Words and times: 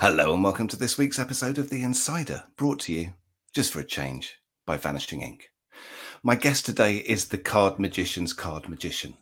Hello, 0.00 0.34
and 0.34 0.42
welcome 0.42 0.66
to 0.68 0.76
this 0.76 0.98
week's 0.98 1.20
episode 1.20 1.56
of 1.56 1.70
The 1.70 1.82
Insider, 1.84 2.42
brought 2.56 2.80
to 2.80 2.92
you, 2.92 3.14
just 3.54 3.72
for 3.72 3.78
a 3.78 3.84
change, 3.84 4.36
by 4.66 4.76
Vanishing 4.76 5.22
Ink. 5.22 5.50
My 6.22 6.34
guest 6.34 6.66
today 6.66 6.96
is 6.96 7.28
the 7.28 7.38
card 7.38 7.78
magician's 7.78 8.32
card 8.32 8.68
magician. 8.68 9.14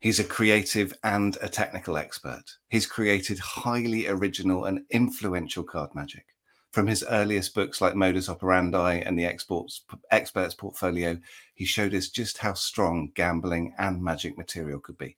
He's 0.00 0.20
a 0.20 0.24
creative 0.24 0.92
and 1.02 1.38
a 1.40 1.48
technical 1.48 1.96
expert. 1.96 2.44
He's 2.68 2.86
created 2.86 3.38
highly 3.38 4.06
original 4.06 4.66
and 4.66 4.84
influential 4.90 5.64
card 5.64 5.94
magic. 5.94 6.26
From 6.72 6.86
his 6.86 7.04
earliest 7.08 7.54
books 7.54 7.80
like 7.80 7.96
Modus 7.96 8.28
Operandi 8.28 9.00
and 9.00 9.18
the 9.18 9.24
Exports, 9.24 9.82
Expert's 10.10 10.54
Portfolio, 10.54 11.18
he 11.54 11.64
showed 11.64 11.94
us 11.94 12.10
just 12.10 12.38
how 12.38 12.52
strong 12.52 13.10
gambling 13.14 13.74
and 13.78 14.02
magic 14.02 14.36
material 14.36 14.78
could 14.78 14.98
be. 14.98 15.16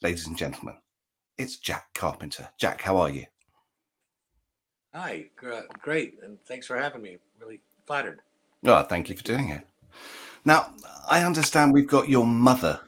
Ladies 0.00 0.28
and 0.28 0.38
gentlemen, 0.38 0.76
it's 1.36 1.56
Jack 1.56 1.92
Carpenter. 1.92 2.48
Jack, 2.56 2.80
how 2.80 2.98
are 2.98 3.10
you? 3.10 3.26
Hi, 4.94 5.26
great, 5.36 6.18
and 6.22 6.42
thanks 6.46 6.66
for 6.66 6.76
having 6.76 7.02
me. 7.02 7.18
Really 7.40 7.60
flattered. 7.86 8.20
Oh, 8.64 8.82
thank 8.82 9.08
you 9.08 9.16
for 9.16 9.22
doing 9.22 9.50
it. 9.50 9.66
Now, 10.44 10.72
I 11.08 11.24
understand 11.24 11.72
we've 11.72 11.86
got 11.86 12.08
your 12.08 12.26
mother, 12.26 12.80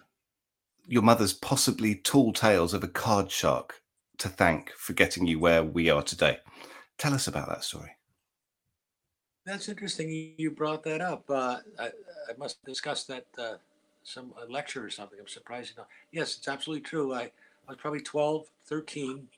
your 0.86 1.02
mother's 1.02 1.34
possibly 1.34 1.94
tall 1.94 2.32
tales 2.32 2.72
of 2.72 2.82
a 2.82 2.88
card 2.88 3.30
shark 3.30 3.82
to 4.18 4.28
thank 4.28 4.70
for 4.72 4.94
getting 4.94 5.27
you 5.27 5.38
where 5.38 5.62
we 5.62 5.91
are 5.91 6.02
today. 6.02 6.38
Tell 6.96 7.12
us 7.12 7.28
about 7.28 7.48
that 7.48 7.64
story. 7.64 7.96
That's 9.44 9.69
interesting. 9.69 10.34
You 10.36 10.50
brought 10.50 10.82
that 10.84 11.00
up. 11.00 11.24
Uh, 11.28 11.58
I, 11.78 11.86
I, 11.86 12.36
must 12.38 12.64
discuss 12.64 13.05
that 13.05 13.27
uh, 13.38 13.55
some 14.05 14.32
lecture 14.48 14.84
or 14.84 14.91
something. 14.91 15.19
I'm 15.19 15.28
surprised 15.28 15.70
you 15.70 15.82
know. 15.82 15.86
Yes, 16.12 16.36
it's 16.36 16.48
absolutely 16.48 16.82
true. 16.82 17.14
I, 17.14 17.22
I 17.22 17.30
was 17.69 17.77
probably 17.78 18.00
12, 18.00 18.46
13, 18.66 19.28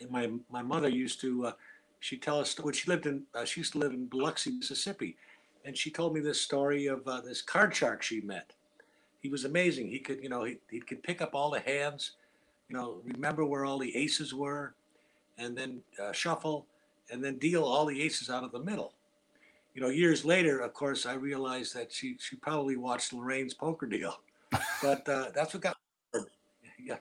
and 0.00 0.10
my 0.10 0.30
my 0.50 0.62
mother 0.62 0.88
used 0.88 1.20
to. 1.22 1.52
Uh, 2.02 2.04
she 2.04 2.16
tell 2.16 2.38
us 2.40 2.58
when 2.58 2.74
she 2.74 2.90
lived 2.90 3.06
in. 3.06 3.22
Uh, 3.34 3.44
she 3.44 3.60
used 3.60 3.72
to 3.72 3.78
live 3.78 3.92
in 3.92 4.06
Biloxi, 4.06 4.50
Mississippi, 4.50 5.16
and 5.64 5.76
she 5.76 5.90
told 5.90 6.14
me 6.14 6.20
this 6.20 6.40
story 6.40 6.86
of 6.86 7.06
uh, 7.06 7.20
this 7.20 7.42
card 7.42 7.74
shark 7.74 8.02
she 8.02 8.20
met. 8.20 8.52
He 9.20 9.28
was 9.28 9.44
amazing. 9.44 9.88
He 9.88 10.00
could, 10.00 10.22
you 10.22 10.28
know, 10.28 10.44
he, 10.44 10.58
he 10.70 10.80
could 10.80 11.02
pick 11.02 11.22
up 11.22 11.34
all 11.34 11.50
the 11.50 11.60
hands, 11.60 12.12
you 12.68 12.76
know, 12.76 12.96
remember 13.04 13.44
where 13.44 13.64
all 13.64 13.78
the 13.78 13.96
aces 13.96 14.34
were, 14.34 14.74
and 15.38 15.56
then 15.56 15.80
uh, 16.02 16.12
shuffle, 16.12 16.66
and 17.10 17.22
then 17.22 17.38
deal 17.38 17.64
all 17.64 17.86
the 17.86 18.02
aces 18.02 18.30
out 18.30 18.42
of 18.42 18.50
the 18.50 18.58
middle 18.58 18.94
you 19.74 19.80
know, 19.80 19.88
years 19.88 20.24
later, 20.24 20.60
of 20.60 20.74
course, 20.74 21.06
I 21.06 21.14
realized 21.14 21.74
that 21.74 21.92
she 21.92 22.16
she 22.18 22.36
probably 22.36 22.76
watched 22.76 23.12
Lorayne's 23.12 23.54
poker 23.54 23.86
deal, 23.86 24.20
but 24.82 25.08
uh, 25.08 25.30
that's 25.34 25.54
what 25.54 25.62
got. 25.62 25.76
Yeah, 26.78 26.96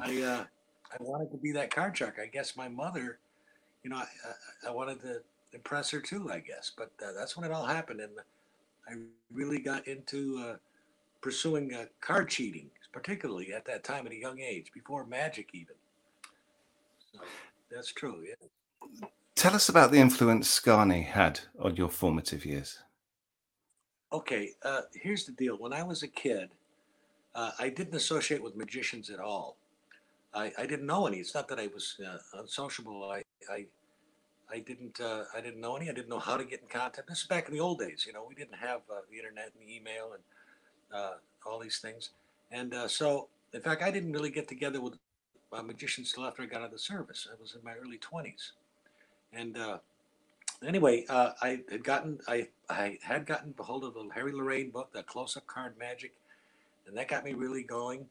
I 0.00 0.22
uh, 0.22 0.44
I 0.92 0.96
wanted 1.00 1.30
to 1.32 1.36
be 1.36 1.52
that 1.52 1.74
card 1.74 1.96
shark. 1.96 2.18
I 2.22 2.26
guess 2.26 2.56
my 2.56 2.68
mother, 2.68 3.18
you 3.86 3.90
know, 3.90 3.98
I, 3.98 4.68
I 4.68 4.72
wanted 4.72 5.00
to 5.02 5.20
impress 5.52 5.92
her 5.92 6.00
too. 6.00 6.28
I 6.28 6.40
guess, 6.40 6.72
but 6.76 6.90
uh, 7.00 7.12
that's 7.16 7.36
when 7.36 7.48
it 7.48 7.54
all 7.54 7.64
happened, 7.64 8.00
and 8.00 8.10
I 8.88 8.94
really 9.32 9.60
got 9.60 9.86
into 9.86 10.44
uh, 10.44 10.56
pursuing 11.20 11.72
uh, 11.72 11.84
card 12.00 12.28
cheating, 12.28 12.68
particularly 12.92 13.52
at 13.52 13.64
that 13.66 13.84
time 13.84 14.04
at 14.04 14.12
a 14.12 14.16
young 14.16 14.40
age, 14.40 14.72
before 14.74 15.06
magic 15.06 15.50
even. 15.52 15.76
So 17.12 17.20
that's 17.70 17.92
true. 17.92 18.24
Yeah. 18.28 19.06
Tell 19.36 19.54
us 19.54 19.68
about 19.68 19.92
the 19.92 20.00
influence 20.00 20.48
Scarne 20.50 21.04
had 21.04 21.38
on 21.60 21.76
your 21.76 21.88
formative 21.88 22.44
years. 22.44 22.80
Okay, 24.12 24.50
uh, 24.64 24.80
here's 24.94 25.26
the 25.26 25.32
deal. 25.32 25.54
When 25.58 25.72
I 25.72 25.84
was 25.84 26.02
a 26.02 26.08
kid, 26.08 26.48
uh, 27.36 27.52
I 27.60 27.68
didn't 27.68 27.94
associate 27.94 28.42
with 28.42 28.56
magicians 28.56 29.10
at 29.10 29.20
all. 29.20 29.56
I, 30.34 30.50
I 30.58 30.66
didn't 30.66 30.86
know 30.86 31.06
any. 31.06 31.18
It's 31.18 31.36
not 31.36 31.46
that 31.48 31.60
I 31.60 31.68
was 31.68 31.94
uh, 32.04 32.18
unsociable. 32.40 33.08
I, 33.12 33.22
I, 33.50 33.66
I 34.50 34.60
didn't. 34.60 35.00
Uh, 35.00 35.24
I 35.34 35.40
didn't 35.40 35.60
know 35.60 35.76
any. 35.76 35.88
I 35.88 35.92
didn't 35.92 36.08
know 36.08 36.18
how 36.18 36.36
to 36.36 36.44
get 36.44 36.60
in 36.60 36.68
contact. 36.68 37.08
This 37.08 37.20
is 37.22 37.26
back 37.26 37.48
in 37.48 37.54
the 37.54 37.60
old 37.60 37.78
days. 37.78 38.04
You 38.06 38.12
know, 38.12 38.24
we 38.28 38.34
didn't 38.34 38.56
have 38.56 38.80
uh, 38.90 39.00
the 39.10 39.16
internet 39.16 39.52
and 39.58 39.68
email 39.68 40.12
and 40.14 40.22
uh, 40.94 41.14
all 41.44 41.58
these 41.58 41.78
things. 41.78 42.10
And 42.52 42.74
so, 42.86 43.28
in 43.52 43.60
fact, 43.60 43.82
I 43.82 43.90
didn't 43.90 44.12
really 44.12 44.30
get 44.30 44.46
together 44.46 44.80
with 44.80 44.94
magicians 45.64 46.12
till 46.12 46.24
after 46.24 46.42
I 46.42 46.46
got 46.46 46.60
out 46.60 46.66
of 46.66 46.72
the 46.72 46.78
service. 46.78 47.26
I 47.30 47.40
was 47.40 47.54
in 47.54 47.64
my 47.64 47.72
early 47.74 47.98
twenties. 47.98 48.52
And 49.32 49.56
uh, 49.56 49.78
anyway, 50.66 51.04
uh, 51.08 51.32
I 51.42 51.60
had 51.70 51.82
gotten 51.82 52.20
I 52.28 52.48
I 52.68 52.98
had 53.02 53.26
gotten 53.26 53.54
hold 53.58 53.84
of 53.84 53.94
the 53.94 54.08
Harry 54.14 54.32
Lorayne 54.32 54.72
book, 54.72 54.92
the 54.92 55.02
Close 55.02 55.36
Up 55.36 55.46
Card 55.46 55.76
Magic, 55.78 56.12
and 56.86 56.96
that 56.96 57.08
got 57.08 57.24
me 57.24 57.34
really 57.34 57.62
going. 57.62 58.06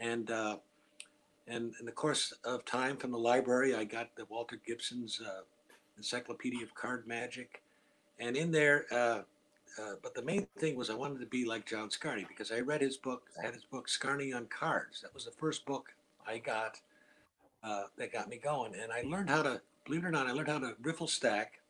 And 0.00 0.30
uh, 0.30 0.56
and 1.48 1.72
in 1.80 1.86
the 1.86 1.92
course 1.92 2.32
of 2.44 2.64
time 2.64 2.96
from 2.96 3.10
the 3.10 3.18
library, 3.18 3.74
I 3.74 3.84
got 3.84 4.14
the 4.16 4.24
Walter 4.26 4.60
Gibson's 4.66 5.20
uh, 5.20 5.40
Encyclopedia 5.96 6.62
of 6.62 6.74
Card 6.74 7.06
Magic, 7.06 7.62
and 8.18 8.36
in 8.36 8.50
there. 8.50 8.86
Uh, 8.90 9.22
uh, 9.80 9.94
but 10.02 10.12
the 10.12 10.22
main 10.22 10.44
thing 10.58 10.74
was 10.74 10.90
I 10.90 10.94
wanted 10.94 11.20
to 11.20 11.26
be 11.26 11.44
like 11.44 11.64
John 11.64 11.88
Scarne 11.88 12.26
because 12.26 12.50
I 12.50 12.60
read 12.60 12.80
his 12.80 12.96
book. 12.96 13.22
I 13.40 13.46
had 13.46 13.54
his 13.54 13.64
book 13.64 13.88
Scarne 13.88 14.34
on 14.34 14.46
Cards. 14.46 15.00
That 15.02 15.14
was 15.14 15.24
the 15.24 15.30
first 15.30 15.64
book 15.66 15.90
I 16.26 16.38
got 16.38 16.80
uh, 17.62 17.84
that 17.96 18.12
got 18.12 18.28
me 18.28 18.38
going, 18.38 18.74
and 18.74 18.90
I 18.90 19.02
learned 19.02 19.30
how 19.30 19.42
to 19.42 19.60
believe 19.88 20.04
it 20.04 20.06
or 20.06 20.10
not, 20.10 20.26
I 20.26 20.32
learned 20.32 20.48
how 20.48 20.58
to 20.58 20.74
riffle 20.82 21.06
stack, 21.06 21.60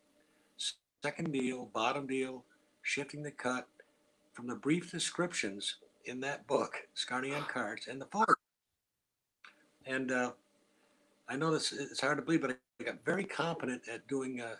second 1.02 1.32
deal, 1.32 1.66
bottom 1.72 2.04
deal, 2.06 2.42
shifting 2.82 3.22
the 3.22 3.30
cut 3.30 3.68
from 4.32 4.48
the 4.48 4.56
brief 4.56 4.90
descriptions 4.90 5.76
in 6.04 6.18
that 6.20 6.46
book, 6.48 6.88
Scarne 6.94 7.32
on 7.32 7.44
Cards, 7.44 7.86
and 7.86 8.00
the 8.00 8.06
photo. 8.06 8.34
And 9.88 10.12
uh, 10.12 10.32
I 11.28 11.36
know 11.36 11.50
this 11.50 11.72
it's 11.72 12.00
hard 12.00 12.18
to 12.18 12.22
believe, 12.22 12.42
but 12.42 12.58
I 12.80 12.84
got 12.84 13.04
very 13.04 13.24
competent 13.24 13.82
at 13.92 14.06
doing, 14.06 14.42
uh, 14.42 14.54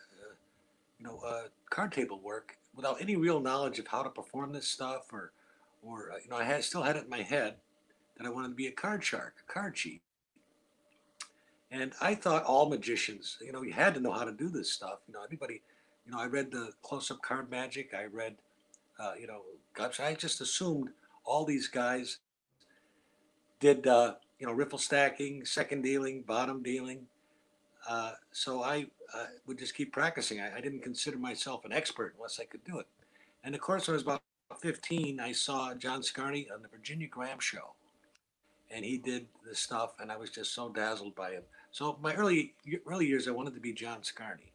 you 0.98 1.06
know, 1.06 1.20
uh, 1.24 1.42
card 1.68 1.92
table 1.92 2.18
work 2.18 2.56
without 2.74 3.00
any 3.00 3.14
real 3.14 3.38
knowledge 3.38 3.78
of 3.78 3.86
how 3.86 4.02
to 4.02 4.08
perform 4.08 4.52
this 4.52 4.66
stuff, 4.66 5.12
or, 5.12 5.32
or 5.82 6.12
uh, 6.12 6.16
you 6.24 6.30
know, 6.30 6.36
I 6.36 6.44
had 6.44 6.64
still 6.64 6.82
had 6.82 6.96
it 6.96 7.04
in 7.04 7.10
my 7.10 7.22
head 7.22 7.56
that 8.16 8.26
I 8.26 8.30
wanted 8.30 8.48
to 8.48 8.54
be 8.54 8.68
a 8.68 8.72
card 8.72 9.04
shark, 9.04 9.34
a 9.46 9.52
card 9.52 9.74
cheat. 9.74 10.00
And 11.70 11.92
I 12.00 12.14
thought 12.14 12.44
all 12.44 12.70
magicians, 12.70 13.36
you 13.44 13.52
know, 13.52 13.62
you 13.62 13.72
had 13.74 13.92
to 13.94 14.00
know 14.00 14.12
how 14.12 14.24
to 14.24 14.32
do 14.32 14.48
this 14.48 14.72
stuff. 14.72 15.00
You 15.06 15.12
know, 15.12 15.22
everybody, 15.22 15.60
you 16.06 16.12
know, 16.12 16.18
I 16.18 16.26
read 16.26 16.50
the 16.50 16.72
close 16.82 17.10
up 17.10 17.20
card 17.20 17.50
magic. 17.50 17.92
I 17.94 18.04
read, 18.04 18.36
uh, 18.98 19.12
you 19.20 19.26
know, 19.26 19.42
gosh, 19.74 20.00
I 20.00 20.14
just 20.14 20.40
assumed 20.40 20.88
all 21.24 21.44
these 21.44 21.68
guys 21.68 22.18
did, 23.60 23.86
uh, 23.86 24.14
you 24.38 24.46
know, 24.46 24.52
riffle 24.52 24.78
stacking, 24.78 25.44
second 25.44 25.82
dealing, 25.82 26.22
bottom 26.22 26.62
dealing. 26.62 27.06
Uh, 27.88 28.12
so 28.32 28.62
I 28.62 28.86
uh, 29.14 29.26
would 29.46 29.58
just 29.58 29.74
keep 29.74 29.92
practicing. 29.92 30.40
I, 30.40 30.56
I, 30.56 30.60
didn't 30.60 30.82
consider 30.82 31.16
myself 31.16 31.64
an 31.64 31.72
expert 31.72 32.14
unless 32.16 32.38
I 32.38 32.44
could 32.44 32.62
do 32.64 32.78
it. 32.78 32.86
And 33.44 33.54
of 33.54 33.60
course, 33.60 33.86
when 33.86 33.94
I 33.94 33.96
was 33.96 34.02
about 34.02 34.22
15, 34.60 35.20
I 35.20 35.32
saw 35.32 35.74
John 35.74 36.02
Scarne 36.02 36.46
on 36.54 36.62
the 36.62 36.68
Virginia 36.68 37.06
Graham 37.06 37.38
show. 37.38 37.74
And 38.70 38.84
he 38.84 38.98
did 38.98 39.26
this 39.46 39.60
stuff, 39.60 39.94
and 39.98 40.12
I 40.12 40.18
was 40.18 40.28
just 40.28 40.54
so 40.54 40.68
dazzled 40.68 41.14
by 41.14 41.30
him. 41.30 41.42
So 41.70 41.98
my 42.02 42.14
early 42.14 42.52
early 42.86 43.06
years, 43.06 43.26
I 43.26 43.30
wanted 43.30 43.54
to 43.54 43.60
be 43.60 43.72
John 43.72 44.02
Scarne. 44.02 44.50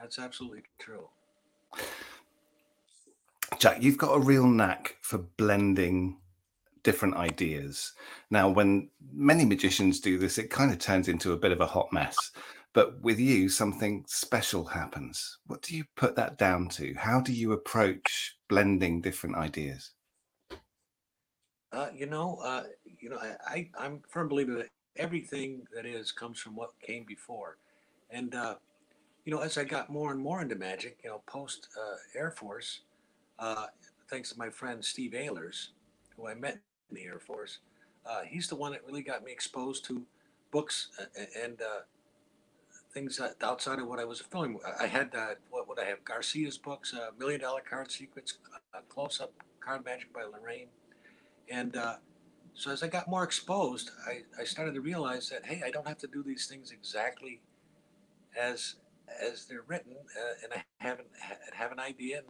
That's 0.00 0.18
absolutely 0.18 0.62
true. 0.78 1.08
Jack, 3.58 3.82
you've 3.82 3.98
got 3.98 4.14
a 4.14 4.18
real 4.18 4.46
knack 4.46 4.96
for 5.02 5.18
blending 5.18 6.16
different 6.82 7.16
ideas. 7.16 7.92
Now, 8.30 8.48
when 8.48 8.88
many 9.12 9.44
magicians 9.44 10.00
do 10.00 10.18
this, 10.18 10.38
it 10.38 10.50
kind 10.50 10.72
of 10.72 10.78
turns 10.78 11.08
into 11.08 11.32
a 11.32 11.36
bit 11.36 11.52
of 11.52 11.60
a 11.60 11.66
hot 11.66 11.92
mess. 11.92 12.16
But 12.74 13.00
with 13.02 13.18
you, 13.18 13.48
something 13.48 14.04
special 14.06 14.64
happens. 14.64 15.38
What 15.46 15.62
do 15.62 15.76
you 15.76 15.84
put 15.96 16.16
that 16.16 16.38
down 16.38 16.68
to? 16.70 16.94
How 16.94 17.20
do 17.20 17.32
you 17.32 17.52
approach 17.52 18.36
blending 18.48 19.00
different 19.02 19.36
ideas? 19.36 19.92
Uh, 21.70 21.88
you 21.94 22.06
know, 22.06 22.38
uh, 22.42 22.64
you 23.00 23.10
know, 23.10 23.18
I, 23.18 23.70
I, 23.78 23.86
am 23.86 24.02
firm 24.08 24.28
believer 24.28 24.54
that 24.56 24.68
everything 24.96 25.62
that 25.74 25.86
is 25.86 26.12
comes 26.12 26.38
from 26.38 26.54
what 26.54 26.70
came 26.80 27.04
before. 27.04 27.56
And, 28.10 28.34
uh, 28.34 28.56
you 29.24 29.34
know, 29.34 29.40
as 29.40 29.56
I 29.56 29.64
got 29.64 29.88
more 29.88 30.12
and 30.12 30.20
more 30.20 30.42
into 30.42 30.54
magic, 30.54 30.98
you 31.02 31.10
know, 31.10 31.22
post 31.26 31.68
uh, 31.78 31.96
Air 32.18 32.30
Force, 32.30 32.82
uh, 33.38 33.66
thanks 34.10 34.32
to 34.32 34.38
my 34.38 34.50
friend 34.50 34.84
Steve 34.84 35.12
Ehlers, 35.12 35.68
who 36.16 36.28
I 36.28 36.34
met 36.34 36.58
in 36.92 37.02
the 37.02 37.08
Air 37.08 37.18
Force, 37.18 37.58
uh, 38.06 38.22
he's 38.26 38.48
the 38.48 38.56
one 38.56 38.72
that 38.72 38.84
really 38.86 39.02
got 39.02 39.24
me 39.24 39.32
exposed 39.32 39.84
to 39.86 40.02
books 40.50 40.88
uh, 41.00 41.04
and 41.42 41.60
uh, 41.62 41.80
things 42.92 43.20
outside 43.42 43.78
of 43.78 43.88
what 43.88 43.98
I 43.98 44.04
was 44.04 44.20
filming. 44.20 44.58
I 44.80 44.86
had, 44.86 45.10
what 45.50 45.68
would 45.68 45.78
I 45.78 45.84
have, 45.84 46.04
Garcia's 46.04 46.58
books, 46.58 46.94
Million 47.18 47.40
Dollar 47.40 47.62
Card 47.68 47.90
Secrets, 47.90 48.38
Close 48.88 49.20
Up 49.20 49.32
Card 49.60 49.84
Magic 49.84 50.12
by 50.12 50.22
Lorayne. 50.22 50.68
And 51.48 51.74
so 52.54 52.70
as 52.70 52.82
I 52.82 52.88
got 52.88 53.08
more 53.08 53.24
exposed, 53.24 53.90
I, 54.06 54.22
I 54.40 54.44
started 54.44 54.74
to 54.74 54.80
realize 54.80 55.30
that 55.30 55.46
hey, 55.46 55.62
I 55.64 55.70
don't 55.70 55.88
have 55.88 55.98
to 55.98 56.06
do 56.06 56.22
these 56.22 56.46
things 56.46 56.70
exactly 56.70 57.40
as 58.38 58.76
as 59.20 59.44
they're 59.46 59.64
written, 59.66 59.92
uh, 60.16 60.34
and 60.42 60.52
I 60.52 60.64
haven't 60.78 61.08
have 61.52 61.72
an 61.72 61.80
idea. 61.80 62.18
And, 62.18 62.26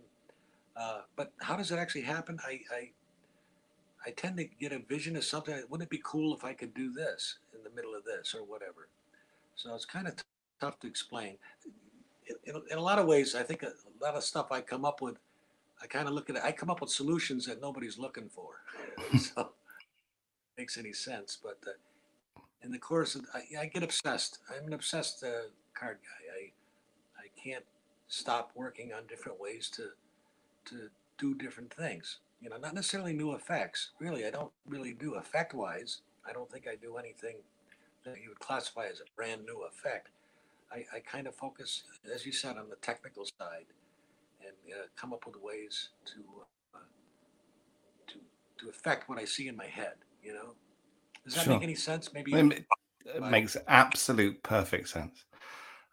uh, 0.77 1.01
but 1.17 1.33
how 1.41 1.57
does 1.57 1.71
it 1.71 1.79
actually 1.79 2.03
happen? 2.03 2.39
I, 2.45 2.61
I 2.75 2.91
I 4.07 4.11
tend 4.11 4.37
to 4.39 4.45
get 4.45 4.73
a 4.73 4.79
vision 4.79 5.17
of 5.17 5.25
something. 5.25 5.55
Wouldn't 5.69 5.87
it 5.87 5.91
be 5.91 6.01
cool 6.05 6.35
if 6.35 6.45
I 6.45 6.53
could 6.55 6.75
do 6.75 6.93
this 6.93 7.39
in 7.55 7.63
the 7.63 7.71
middle 7.71 7.95
of 7.95 8.05
this 8.05 8.35
or 8.35 8.45
whatever? 8.45 8.89
So 9.55 9.75
it's 9.75 9.85
kind 9.85 10.09
of 10.09 10.15
tough 10.61 10.81
to 10.81 10.87
explain. 10.87 11.37
In, 12.27 12.55
in, 12.55 12.63
in, 12.71 12.79
a 12.79 12.83
lot 12.83 12.99
of 12.99 13.07
ways, 13.07 13.35
I 13.35 13.43
think 13.43 13.63
a, 13.63 13.69
a 13.69 13.99
lot 14.01 14.15
of 14.15 14.25
stuff 14.25 14.51
I 14.51 14.61
come 14.61 14.85
up 14.85 15.01
with, 15.01 15.17
I 15.83 15.87
kind 15.87 16.09
of 16.09 16.15
look 16.15 16.31
at 16.31 16.37
it. 16.37 16.43
I 16.45 16.53
come 16.53 16.71
up 16.71 16.81
with 16.81 16.91
solutions 16.91 17.47
that 17.47 17.61
nobody's 17.61 17.99
looking 17.99 18.29
for. 18.29 18.63
so 19.19 19.41
it 19.41 19.47
makes 20.59 20.79
any 20.79 20.93
sense. 20.93 21.39
But 21.43 21.59
uh, 21.67 22.41
in 22.63 22.71
the 22.71 22.79
course 22.79 23.15
of, 23.15 23.27
I, 23.35 23.63
I, 23.63 23.67
get 23.67 23.83
obsessed. 23.83 24.39
I'm 24.51 24.67
an 24.67 24.73
obsessed 24.73 25.25
uh, 25.25 25.49
card 25.75 25.99
guy. 26.03 26.35
I 26.35 26.53
I 27.25 27.29
can't 27.41 27.65
stop 28.09 28.53
working 28.55 28.93
on 28.93 29.07
different 29.07 29.41
ways 29.41 29.71
to 29.71 29.91
to 30.67 30.89
do 31.19 31.35
different 31.35 31.73
things. 31.73 32.19
You 32.43 32.51
know, 32.51 32.57
not 32.57 32.75
necessarily 32.75 33.13
new 33.13 33.33
effects. 33.35 33.91
Really, 34.01 34.27
I 34.27 34.31
don't 34.31 34.51
really 34.67 34.95
do 34.95 35.15
effect 35.15 35.55
wise. 35.55 36.01
I 36.29 36.33
don't 36.33 36.51
think 36.51 36.67
I 36.67 36.75
do 36.75 36.97
anything 36.97 37.37
that 38.05 38.17
you 38.23 38.31
would 38.31 38.41
classify 38.41 38.87
as 38.87 39.01
a 39.01 39.05
brand 39.15 39.43
new 39.47 39.63
effect. 39.63 40.09
I, 40.73 40.85
I 40.95 41.01
kind 41.01 41.27
of 41.27 41.35
focus, 41.35 41.85
as 42.13 42.27
you 42.27 42.33
said, 42.33 42.57
on 42.57 42.69
the 42.69 42.77
technical 42.77 43.25
side 43.25 43.67
and 44.41 44.75
uh, 44.75 44.87
come 44.97 45.13
up 45.13 45.27
with 45.27 45.37
ways 45.41 45.91
to 46.07 46.21
uh, 46.75 46.79
to 48.09 48.15
to 48.59 48.71
affect 48.71 49.09
what 49.09 49.19
I 49.19 49.25
see 49.25 49.49
in 49.49 49.57
my 49.57 49.67
head. 49.67 49.95
You 50.23 50.35
know, 50.35 50.55
does 51.25 51.35
that 51.35 51.45
sure. 51.45 51.55
make 51.55 51.63
any 51.63 51.75
sense? 51.75 52.13
Maybe 52.13 52.33
it, 52.33 52.65
it 53.07 53.23
makes 53.23 53.57
absolute 53.69 54.43
perfect 54.43 54.89
sense. 54.89 55.25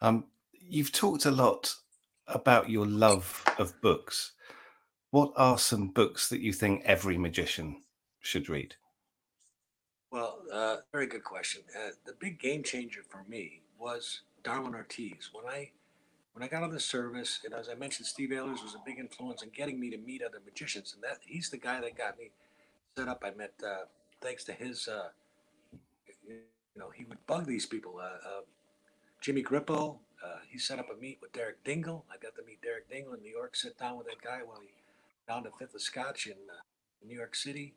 Um, 0.02 0.26
you've 0.54 0.92
talked 0.92 1.26
a 1.26 1.32
lot 1.32 1.74
about 2.28 2.70
your 2.70 2.86
love 2.86 3.44
of 3.58 3.80
books. 3.82 4.34
What 5.12 5.34
are 5.36 5.58
some 5.58 5.88
books 5.88 6.30
that 6.30 6.40
you 6.40 6.54
think 6.54 6.84
every 6.86 7.18
magician 7.18 7.82
should 8.20 8.48
read? 8.48 8.76
Well, 10.12 10.40
uh, 10.52 10.78
very 10.92 11.08
good 11.08 11.24
question. 11.24 11.64
Uh, 11.76 11.92
the 12.06 12.14
big 12.20 12.40
game 12.40 12.62
changer 12.62 13.02
for 13.08 13.24
me 13.28 13.62
was 13.80 14.22
Darwin 14.44 14.76
Ortiz. 14.76 15.30
When 15.32 15.46
I 15.46 15.72
when 16.34 16.44
I 16.44 16.48
got 16.48 16.64
on 16.64 16.72
the 16.72 16.80
service, 16.80 17.40
and 17.44 17.54
as 17.54 17.70
I 17.70 17.76
mentioned, 17.76 18.06
Steve 18.06 18.32
Ayers 18.32 18.62
was 18.62 18.76
a 18.76 18.82
big 18.86 19.00
influence 19.00 19.42
in 19.42 19.50
getting 19.50 19.80
me 19.80 19.90
to 19.90 19.98
meet 19.98 20.22
other 20.24 20.40
magicians, 20.46 20.94
and 20.94 21.04
that 21.04 21.18
he's 21.26 21.50
the 21.50 21.58
guy 21.58 21.82
that 21.82 21.98
got 21.98 22.18
me 22.18 22.30
set 22.96 23.08
up. 23.08 23.24
I 23.26 23.32
met 23.32 23.54
uh, 23.66 23.86
thanks 24.22 24.44
to 24.46 24.54
his, 24.54 24.88
uh, 24.88 25.10
you 26.28 26.38
know, 26.76 26.92
he 26.92 27.06
would 27.06 27.26
bug 27.26 27.46
these 27.46 27.66
people. 27.66 28.00
Uh, 28.00 28.28
uh, 28.28 28.42
Jimmy 29.22 29.44
Grippo, 29.44 29.98
he 30.48 30.60
set 30.60 30.80
up 30.80 30.88
a 30.96 31.00
meet 31.00 31.18
with 31.22 31.34
Derek 31.34 31.64
Dingle. 31.64 32.06
I 32.12 32.18
got 32.22 32.36
to 32.36 32.44
meet 32.46 32.62
Derek 32.62 32.90
Dingle 32.90 33.16
in 33.16 33.22
New 33.22 33.32
York. 33.32 33.56
Sit 33.56 33.78
down 33.78 33.98
with 33.98 34.08
that 34.08 34.22
guy 34.22 34.40
while 34.46 34.60
he 34.62 34.70
down 35.30 35.44
to 35.44 35.52
Fifth 35.60 35.76
of 35.76 35.82
Scotch 35.82 36.26
in 36.26 36.34
New 37.08 37.16
York 37.16 37.36
City. 37.36 37.76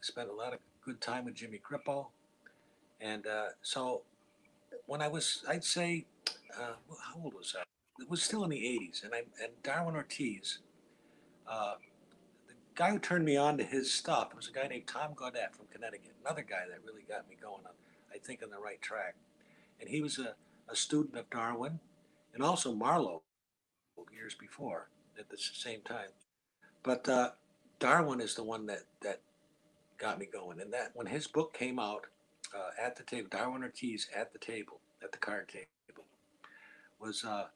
spent 0.00 0.30
a 0.30 0.32
lot 0.32 0.54
of 0.54 0.60
good 0.82 1.02
time 1.02 1.26
with 1.26 1.34
Jimmy 1.34 1.60
Grippo. 1.60 2.06
And 2.98 3.26
uh, 3.26 3.48
so 3.60 4.02
when 4.86 5.02
I 5.02 5.08
was, 5.08 5.44
I'd 5.46 5.64
say, 5.64 6.06
uh, 6.58 6.74
how 7.04 7.20
old 7.22 7.34
was 7.34 7.54
I? 7.58 7.62
It 8.00 8.08
was 8.08 8.22
still 8.22 8.42
in 8.44 8.50
the 8.50 8.56
80s. 8.56 9.04
And, 9.04 9.14
I, 9.14 9.18
and 9.42 9.52
Darwin 9.62 9.96
Ortiz, 9.96 10.60
uh, 11.46 11.74
the 12.46 12.54
guy 12.74 12.90
who 12.90 12.98
turned 12.98 13.26
me 13.26 13.36
on 13.36 13.58
to 13.58 13.64
his 13.64 13.92
stuff 13.92 14.34
was 14.34 14.48
a 14.48 14.52
guy 14.52 14.66
named 14.66 14.86
Tom 14.86 15.12
Gaudette 15.14 15.54
from 15.54 15.66
Connecticut, 15.70 16.14
another 16.24 16.42
guy 16.42 16.62
that 16.70 16.78
really 16.86 17.04
got 17.06 17.28
me 17.28 17.36
going 17.40 17.66
on, 17.66 17.72
I 18.14 18.16
think, 18.16 18.42
on 18.42 18.48
the 18.48 18.58
right 18.58 18.80
track. 18.80 19.16
And 19.78 19.90
he 19.90 20.00
was 20.00 20.18
a, 20.18 20.34
a 20.70 20.76
student 20.76 21.16
of 21.16 21.28
Darwin 21.28 21.80
and 22.32 22.42
also 22.42 22.72
Marlowe 22.72 23.22
years 24.10 24.34
before 24.34 24.88
at 25.18 25.28
the 25.30 25.38
same 25.38 25.80
time. 25.82 26.08
But 26.82 27.08
uh, 27.08 27.30
Darwin 27.78 28.20
is 28.20 28.34
the 28.34 28.44
one 28.44 28.66
that, 28.66 28.82
that 29.02 29.20
got 29.98 30.18
me 30.18 30.26
going. 30.32 30.60
And 30.60 30.72
that 30.72 30.92
when 30.94 31.06
his 31.06 31.26
book 31.26 31.52
came 31.52 31.78
out 31.78 32.06
uh, 32.54 32.70
at 32.82 32.96
the 32.96 33.02
table, 33.02 33.28
Darwin 33.30 33.62
Ortiz 33.62 34.08
at 34.14 34.32
the 34.32 34.38
table, 34.38 34.80
at 35.02 35.12
the 35.12 35.18
card 35.18 35.48
table, 35.48 35.66
was 37.00 37.24
uh, 37.24 37.46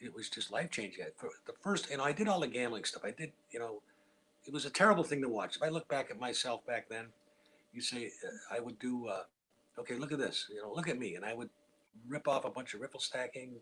it 0.00 0.14
was 0.14 0.28
just 0.28 0.50
life 0.50 0.70
changing. 0.70 1.04
The 1.46 1.52
first, 1.60 1.90
you 1.90 1.96
know, 1.96 2.04
I 2.04 2.12
did 2.12 2.28
all 2.28 2.40
the 2.40 2.46
gambling 2.46 2.84
stuff. 2.84 3.04
I 3.04 3.10
did, 3.10 3.32
you 3.50 3.58
know, 3.58 3.82
it 4.46 4.52
was 4.52 4.64
a 4.64 4.70
terrible 4.70 5.04
thing 5.04 5.20
to 5.22 5.28
watch. 5.28 5.56
If 5.56 5.62
I 5.62 5.68
look 5.68 5.88
back 5.88 6.10
at 6.10 6.18
myself 6.18 6.66
back 6.66 6.88
then, 6.88 7.06
you 7.72 7.80
say 7.80 8.06
uh, 8.06 8.54
I 8.54 8.60
would 8.60 8.78
do. 8.78 9.08
Uh, 9.08 9.22
okay, 9.78 9.94
look 9.94 10.12
at 10.12 10.18
this. 10.18 10.46
You 10.50 10.62
know, 10.62 10.72
look 10.74 10.88
at 10.88 10.98
me, 10.98 11.14
and 11.14 11.24
I 11.24 11.34
would 11.34 11.50
rip 12.08 12.26
off 12.26 12.44
a 12.44 12.50
bunch 12.50 12.74
of 12.74 12.80
riffle 12.80 13.00
stacking, 13.00 13.52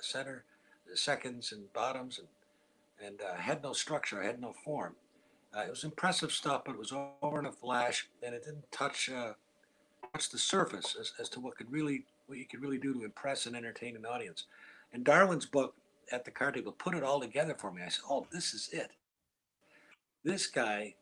center, 0.00 0.44
seconds 0.94 1.52
and 1.52 1.72
bottoms, 1.72 2.18
and 2.18 2.28
and 3.02 3.20
uh, 3.20 3.36
had 3.36 3.62
no 3.62 3.72
structure. 3.72 4.22
Had 4.22 4.40
no 4.40 4.52
form. 4.64 4.94
Uh, 5.56 5.60
it 5.60 5.70
was 5.70 5.84
impressive 5.84 6.32
stuff, 6.32 6.62
but 6.64 6.72
it 6.72 6.78
was 6.78 6.92
over 7.22 7.38
in 7.38 7.46
a 7.46 7.52
flash, 7.52 8.08
and 8.22 8.34
it 8.34 8.44
didn't 8.44 8.70
touch 8.72 9.08
uh, 9.08 9.32
touch 10.12 10.30
the 10.30 10.38
surface 10.38 10.96
as, 10.98 11.12
as 11.20 11.28
to 11.28 11.40
what 11.40 11.56
could 11.56 11.70
really 11.70 12.04
what 12.26 12.38
you 12.38 12.46
could 12.46 12.60
really 12.60 12.78
do 12.78 12.92
to 12.94 13.04
impress 13.04 13.46
and 13.46 13.54
entertain 13.54 13.96
an 13.96 14.06
audience. 14.06 14.44
And 14.92 15.04
Darwin's 15.04 15.46
book 15.46 15.74
at 16.10 16.24
the 16.24 16.30
card 16.30 16.54
table 16.54 16.72
put 16.72 16.94
it 16.94 17.02
all 17.02 17.20
together 17.20 17.54
for 17.58 17.70
me. 17.70 17.82
I 17.82 17.88
said, 17.88 18.04
"Oh, 18.08 18.26
this 18.32 18.52
is 18.54 18.68
it. 18.72 18.90
This 20.24 20.46
guy, 20.46 20.94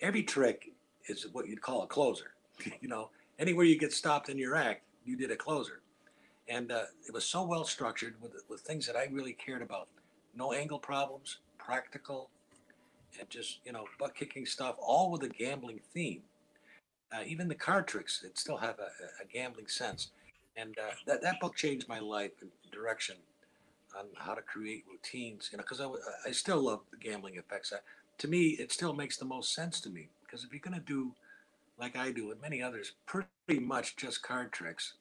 every 0.00 0.22
trick 0.22 0.72
is 1.06 1.26
what 1.32 1.48
you'd 1.48 1.62
call 1.62 1.82
a 1.82 1.86
closer. 1.86 2.32
you 2.80 2.88
know, 2.88 3.10
anywhere 3.38 3.64
you 3.64 3.78
get 3.78 3.92
stopped 3.92 4.28
in 4.28 4.38
your 4.38 4.56
act, 4.56 4.82
you 5.04 5.16
did 5.16 5.30
a 5.30 5.36
closer." 5.36 5.80
And 6.48 6.72
uh, 6.72 6.84
it 7.06 7.12
was 7.12 7.24
so 7.24 7.44
well 7.44 7.64
structured 7.64 8.14
with 8.20 8.32
with 8.48 8.62
things 8.62 8.86
that 8.86 8.96
I 8.96 9.08
really 9.12 9.34
cared 9.34 9.62
about. 9.62 9.88
No 10.38 10.52
angle 10.52 10.78
problems, 10.78 11.38
practical, 11.58 12.30
and 13.18 13.28
just 13.28 13.58
you 13.64 13.72
know 13.72 13.86
butt 13.98 14.14
kicking 14.14 14.46
stuff, 14.46 14.76
all 14.78 15.10
with 15.10 15.24
a 15.24 15.28
gambling 15.28 15.80
theme. 15.92 16.22
Uh, 17.12 17.22
even 17.26 17.48
the 17.48 17.54
card 17.54 17.88
tricks 17.88 18.20
that 18.20 18.38
still 18.38 18.58
have 18.58 18.78
a, 18.78 19.22
a 19.22 19.26
gambling 19.32 19.66
sense, 19.66 20.12
and 20.56 20.78
uh, 20.78 20.92
that 21.06 21.22
that 21.22 21.40
book 21.40 21.56
changed 21.56 21.88
my 21.88 21.98
life 21.98 22.30
and 22.40 22.50
direction 22.70 23.16
on 23.98 24.06
how 24.16 24.34
to 24.34 24.42
create 24.42 24.84
routines. 24.88 25.48
You 25.50 25.58
know, 25.58 25.64
because 25.64 25.80
I, 25.80 25.88
I 26.28 26.30
still 26.30 26.62
love 26.62 26.80
the 26.92 26.98
gambling 26.98 27.36
effects. 27.36 27.72
I, 27.74 27.78
to 28.18 28.28
me, 28.28 28.50
it 28.60 28.70
still 28.70 28.92
makes 28.92 29.16
the 29.16 29.24
most 29.24 29.52
sense 29.52 29.80
to 29.80 29.90
me 29.90 30.08
because 30.24 30.44
if 30.44 30.52
you're 30.52 30.60
to 30.72 30.80
do 30.80 31.12
like 31.80 31.96
I 31.96 32.12
do 32.12 32.30
and 32.30 32.40
many 32.40 32.62
others, 32.62 32.92
pretty 33.06 33.60
much 33.60 33.96
just 33.96 34.22
card 34.22 34.52
tricks. 34.52 34.94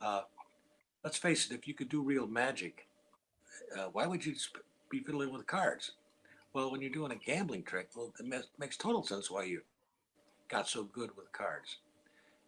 Uh, 0.00 0.22
let's 1.04 1.18
face 1.18 1.50
it, 1.50 1.54
if 1.54 1.68
you 1.68 1.74
could 1.74 1.88
do 1.88 2.02
real 2.02 2.26
magic, 2.26 2.86
uh, 3.76 3.86
why 3.92 4.06
would 4.06 4.24
you 4.24 4.34
be 4.90 5.00
fiddling 5.00 5.32
with 5.32 5.46
cards? 5.46 5.92
Well, 6.52 6.70
when 6.70 6.80
you're 6.80 6.90
doing 6.90 7.12
a 7.12 7.16
gambling 7.16 7.62
trick, 7.62 7.90
well, 7.94 8.12
it 8.18 8.46
makes 8.58 8.76
total 8.76 9.04
sense 9.04 9.30
why 9.30 9.44
you 9.44 9.62
got 10.48 10.68
so 10.68 10.84
good 10.84 11.16
with 11.16 11.32
cards. 11.32 11.76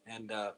And 0.07 0.33
uh, 0.33 0.53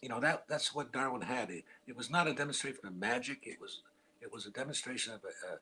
you 0.00 0.08
know 0.08 0.20
that 0.20 0.44
that's 0.48 0.74
what 0.74 0.92
Darwin 0.92 1.22
had. 1.22 1.50
It, 1.50 1.64
it, 1.86 1.96
was 1.96 2.10
not 2.10 2.28
a 2.28 2.32
demonstration 2.32 2.86
of 2.86 2.94
magic. 2.94 3.40
It 3.42 3.60
was 3.60 3.80
it 4.22 4.32
was 4.32 4.46
a 4.46 4.50
demonstration 4.50 5.12
of 5.12 5.20
an 5.24 5.58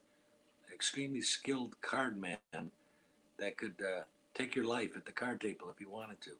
extremely 0.72 1.22
skilled 1.22 1.80
card 1.80 2.20
man 2.20 2.70
that 3.38 3.56
could 3.56 3.74
uh, 3.80 4.02
take 4.34 4.54
your 4.54 4.66
life 4.66 4.90
at 4.96 5.06
the 5.06 5.12
card 5.12 5.40
table 5.40 5.68
if 5.74 5.80
you 5.80 5.90
wanted 5.90 6.20
to. 6.22 6.30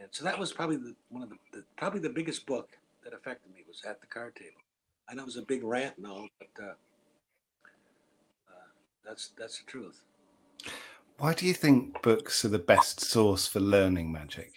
And 0.00 0.08
so 0.10 0.24
that 0.24 0.38
was 0.38 0.52
probably 0.52 0.76
the, 0.76 0.94
one 1.10 1.22
of 1.22 1.28
the, 1.28 1.36
the, 1.52 1.64
probably 1.76 2.00
the 2.00 2.08
biggest 2.08 2.46
book 2.46 2.70
that 3.04 3.12
affected 3.12 3.52
me 3.54 3.62
was 3.68 3.82
at 3.86 4.00
the 4.00 4.06
card 4.06 4.34
table. 4.34 4.60
I 5.08 5.14
know 5.14 5.22
it 5.22 5.26
was 5.26 5.36
a 5.36 5.42
big 5.42 5.62
rant 5.62 5.96
and 5.98 6.06
all, 6.06 6.28
but 6.38 6.62
uh, 6.62 6.72
that's 9.12 9.32
that's 9.38 9.58
the 9.58 9.66
truth. 9.66 10.00
Why 11.18 11.34
do 11.34 11.46
you 11.46 11.52
think 11.52 12.00
books 12.00 12.46
are 12.46 12.48
the 12.48 12.58
best 12.58 13.00
source 13.00 13.46
for 13.46 13.60
learning 13.60 14.10
magic? 14.10 14.54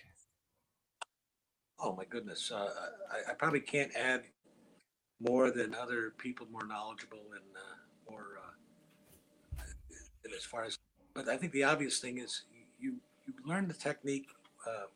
Oh 1.78 1.94
my 1.94 2.06
goodness, 2.06 2.52
uh, 2.54 2.70
I, 3.12 3.32
I, 3.32 3.34
probably 3.34 3.60
can't 3.60 3.92
add 3.96 4.24
more 5.20 5.52
than 5.52 5.76
other 5.76 6.14
people 6.18 6.48
more 6.50 6.66
knowledgeable 6.66 7.20
and 7.34 7.44
uh, 7.54 8.10
more 8.10 8.28
uh, 9.60 9.64
as 10.36 10.46
far 10.46 10.64
as. 10.64 10.80
But 11.14 11.28
I 11.28 11.36
think 11.36 11.52
the 11.52 11.66
obvious 11.66 12.00
thing 12.00 12.18
is 12.20 12.44
you 12.80 12.96
you 13.26 13.34
learn 13.46 13.68
the 13.68 13.74
technique 13.74 14.28
uh, 14.66 14.88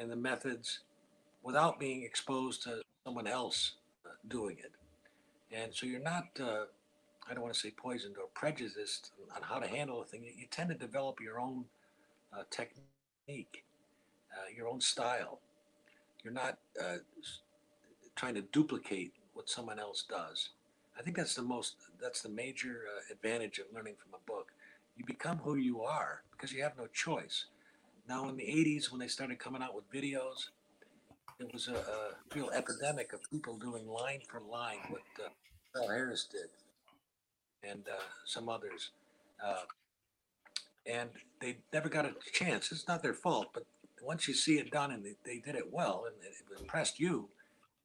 and 0.00 0.10
the 0.10 0.16
methods 0.16 0.80
without 1.44 1.78
being 1.78 2.02
exposed 2.02 2.64
to 2.64 2.82
someone 3.06 3.28
else 3.28 3.76
uh, 4.04 4.10
doing 4.26 4.56
it, 4.58 4.72
and 5.52 5.72
so 5.72 5.86
you're 5.86 6.00
not 6.00 6.24
uh, 6.42 6.64
I 7.28 7.34
don't 7.34 7.42
want 7.42 7.54
to 7.54 7.60
say 7.60 7.70
poisoned 7.70 8.16
or 8.16 8.28
prejudiced 8.34 9.10
on 9.36 9.42
how 9.42 9.58
to 9.58 9.66
handle 9.66 10.00
a 10.00 10.04
thing. 10.04 10.24
You, 10.24 10.46
tend 10.50 10.70
to 10.70 10.74
develop 10.74 11.20
your 11.20 11.38
own 11.38 11.64
uh, 12.32 12.44
technique, 12.50 13.64
uh, 14.32 14.48
your 14.56 14.68
own 14.68 14.80
style. 14.80 15.40
You're 16.24 16.32
not 16.32 16.58
uh, 16.82 16.96
trying 18.16 18.34
to 18.34 18.42
duplicate 18.42 19.12
what 19.34 19.50
someone 19.50 19.78
else 19.78 20.04
does. 20.08 20.50
I 20.98 21.02
think 21.02 21.16
that's 21.16 21.34
the 21.34 21.42
most, 21.42 21.76
that's 22.00 22.22
the 22.22 22.28
major 22.28 22.82
uh, 22.96 23.12
advantage 23.12 23.58
of 23.58 23.66
learning 23.74 23.94
from 24.02 24.18
a 24.18 24.30
book. 24.30 24.52
You 24.96 25.04
become 25.04 25.38
who 25.38 25.56
you 25.56 25.82
are 25.82 26.22
because 26.32 26.52
you 26.52 26.62
have 26.62 26.76
no 26.76 26.86
choice. 26.86 27.46
Now, 28.08 28.28
in 28.30 28.36
the 28.36 28.44
80s, 28.44 28.90
when 28.90 29.00
they 29.00 29.06
started 29.06 29.38
coming 29.38 29.62
out 29.62 29.74
with 29.74 29.90
videos, 29.92 30.48
it 31.38 31.52
was 31.52 31.68
a, 31.68 31.74
a 31.74 32.34
real 32.34 32.50
epidemic 32.50 33.12
of 33.12 33.20
people 33.30 33.58
doing 33.58 33.86
line 33.86 34.20
for 34.26 34.40
line 34.40 34.78
what 34.88 35.02
uh, 35.24 35.86
Harris 35.88 36.26
did 36.30 36.48
and 37.62 37.82
uh, 37.88 38.00
some 38.24 38.48
others. 38.48 38.90
Uh, 39.44 39.62
and 40.86 41.10
they 41.40 41.58
never 41.72 41.88
got 41.88 42.04
a 42.06 42.14
chance. 42.32 42.72
It's 42.72 42.88
not 42.88 43.02
their 43.02 43.14
fault, 43.14 43.48
but 43.52 43.64
once 44.02 44.26
you 44.28 44.34
see 44.34 44.58
it 44.58 44.70
done 44.70 44.90
and 44.90 45.04
they, 45.04 45.14
they 45.24 45.38
did 45.38 45.54
it 45.54 45.72
well 45.72 46.04
and 46.06 46.16
it 46.24 46.60
impressed 46.60 46.98
you, 46.98 47.28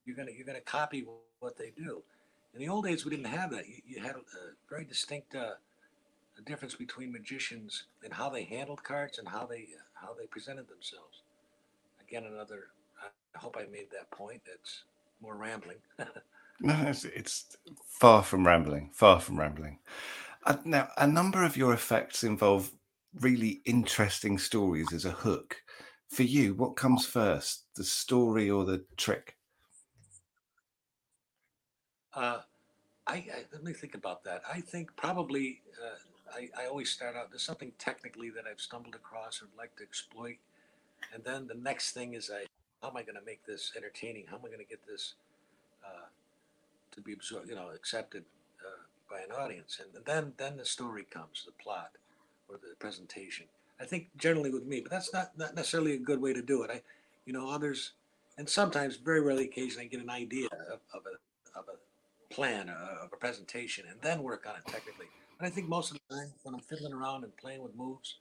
you're 0.06 0.16
gonna 0.16 0.32
you're 0.36 0.46
gonna 0.46 0.62
copy 0.62 1.06
what 1.40 1.58
they 1.58 1.72
do. 1.76 2.02
In 2.54 2.60
the 2.60 2.70
old 2.70 2.86
days, 2.86 3.04
we 3.06 3.12
didn't 3.12 3.32
have 3.32 3.52
that. 3.52 3.68
You, 3.68 3.76
you 3.86 4.02
had 4.02 4.16
a, 4.16 4.20
a 4.20 4.54
very 4.70 4.86
distinct 4.86 5.34
uh, 5.36 5.54
difference 6.46 6.76
between 6.76 7.12
magicians 7.12 7.84
and 8.04 8.14
how 8.14 8.30
they 8.30 8.44
handled 8.44 8.84
cards 8.84 9.18
and 9.18 9.28
how 9.28 9.46
they 9.46 9.68
how 9.94 10.14
they 10.18 10.26
presented 10.26 10.68
themselves. 10.70 11.22
Again, 12.06 12.26
another. 12.26 12.68
I 13.36 13.40
hope 13.40 13.58
I 13.58 13.66
made 13.72 13.88
that 13.92 14.12
point. 14.12 14.42
It's 14.46 14.84
more 15.22 15.36
rambling. 15.36 15.78
no, 16.64 16.84
it's, 16.88 17.06
it's, 17.06 17.58
far 18.00 18.24
from 18.24 18.48
rambling. 18.48 18.90
Far 18.94 19.20
from 19.20 19.40
rambling. 19.40 19.80
Uh, 20.46 20.58
now, 20.66 20.90
a 20.98 21.06
number 21.06 21.44
of 21.44 21.56
your 21.56 21.74
effects 21.74 22.24
involve 22.24 22.72
really 23.20 23.62
interesting 23.66 24.38
stories 24.38 24.92
as 24.94 25.06
a 25.06 25.12
hook. 25.12 25.58
For 26.10 26.24
you, 26.24 26.54
what 26.56 26.76
comes 26.76 27.06
first, 27.06 27.66
the 27.76 27.84
story 27.84 28.50
or 28.50 28.66
the 28.66 28.84
trick? 28.98 29.36
Uh, 32.14 32.40
I, 33.08 33.14
I, 33.14 33.46
let 33.52 33.64
me 33.64 33.74
think 33.74 33.96
about 33.96 34.24
that. 34.24 34.42
I 34.52 34.62
think 34.62 34.96
probably 34.96 35.62
uh, 35.84 36.38
I, 36.38 36.64
I 36.64 36.68
always 36.68 36.90
start 36.90 37.16
out. 37.16 37.30
There's 37.32 37.44
something 37.44 37.72
technically 37.78 38.30
that 38.32 38.46
I've 38.50 38.62
stumbled 38.62 38.96
across 38.96 39.42
or 39.42 39.48
like 39.58 39.76
to 39.78 39.84
exploit, 39.84 40.38
and 41.14 41.24
then 41.24 41.48
the 41.48 41.56
next 41.56 41.92
thing 41.92 42.14
is 42.14 42.32
I 42.34 42.46
how 42.82 42.90
am 42.90 42.98
I 42.98 43.04
going 43.04 43.16
to 43.16 43.26
make 43.26 43.46
this 43.46 43.72
entertaining? 43.76 44.26
How 44.30 44.36
am 44.38 44.44
I 44.46 44.48
going 44.48 44.60
to 44.60 44.66
get 44.66 44.86
this 44.86 45.16
uh, 45.86 46.08
to 46.94 47.02
be 47.02 47.14
absorbed, 47.14 47.50
you 47.50 47.56
know, 47.56 47.70
accepted 47.70 48.24
uh, 48.62 48.84
by 49.10 49.20
an 49.22 49.32
audience? 49.32 49.80
And 49.80 50.06
then 50.06 50.34
then 50.38 50.58
the 50.58 50.66
story 50.66 51.06
comes, 51.10 51.44
the 51.46 51.52
plot 51.64 51.92
or 52.48 52.58
the 52.58 52.76
presentation. 52.80 53.46
I 53.80 53.86
think 53.86 54.10
generally 54.18 54.50
with 54.50 54.66
me, 54.66 54.82
but 54.82 54.92
that's 54.92 55.14
not 55.14 55.38
not 55.38 55.56
necessarily 55.56 55.94
a 55.94 55.98
good 55.98 56.22
way 56.22 56.34
to 56.34 56.42
do 56.42 56.64
it. 56.64 56.72
I, 56.72 56.82
you 57.26 57.34
know, 57.34 57.50
others, 57.50 57.94
and 58.38 58.48
sometimes 58.48 58.98
very 58.98 59.22
rarely, 59.22 59.46
occasionally, 59.46 59.86
I 59.86 59.90
get 59.90 60.02
an 60.02 60.10
idea 60.10 60.48
of, 60.72 60.80
of 60.94 61.04
a 61.06 61.60
of 61.60 61.66
a 61.68 62.34
plan 62.34 62.70
uh, 62.70 63.04
of 63.04 63.10
a 63.14 63.18
presentation 63.18 63.86
and 63.90 64.00
then 64.02 64.24
work 64.24 64.46
on 64.48 64.56
it 64.56 64.66
technically. 64.72 65.08
But 65.40 65.48
I 65.48 65.50
think 65.50 65.68
most 65.68 65.92
of 65.92 65.98
the 65.98 66.16
time 66.16 66.34
when 66.44 66.56
I'm 66.56 66.62
fiddling 66.62 66.94
around 66.94 67.24
and 67.24 67.36
playing 67.38 67.62
with 67.62 67.76
moves, 67.76 68.18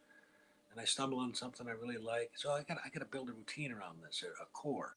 and 0.70 0.80
I 0.80 0.84
stumble 0.84 1.20
on 1.20 1.34
something 1.34 1.66
I 1.68 1.72
really 1.72 1.98
like, 1.98 2.32
so 2.34 2.50
I 2.52 2.62
got 2.62 2.78
I 2.84 2.88
got 2.88 3.00
to 3.00 3.06
build 3.06 3.28
a 3.28 3.32
routine 3.32 3.72
around 3.72 3.98
this, 4.04 4.24
a 4.24 4.44
core. 4.52 4.96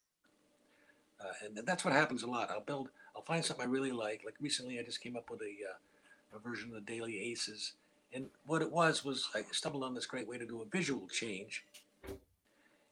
Uh, 1.19 1.45
and 1.45 1.57
that's 1.65 1.85
what 1.85 1.93
happens 1.93 2.23
a 2.23 2.27
lot. 2.27 2.51
I'll 2.51 2.59
build, 2.59 2.89
I'll 3.15 3.23
find 3.23 3.43
something 3.43 3.65
I 3.65 3.69
really 3.69 3.91
like. 3.91 4.21
Like 4.25 4.35
recently, 4.41 4.79
I 4.79 4.83
just 4.83 5.01
came 5.01 5.15
up 5.15 5.29
with 5.29 5.41
a, 5.41 5.45
uh, 5.45 6.37
a 6.37 6.39
version 6.39 6.69
of 6.69 6.75
the 6.75 6.91
Daley 6.91 7.19
Aces, 7.31 7.73
and 8.13 8.27
what 8.45 8.61
it 8.61 8.71
was 8.71 9.05
was 9.05 9.29
I 9.33 9.43
stumbled 9.51 9.83
on 9.83 9.93
this 9.93 10.05
great 10.05 10.27
way 10.27 10.37
to 10.37 10.45
do 10.45 10.61
a 10.61 10.65
visual 10.65 11.07
change, 11.07 11.63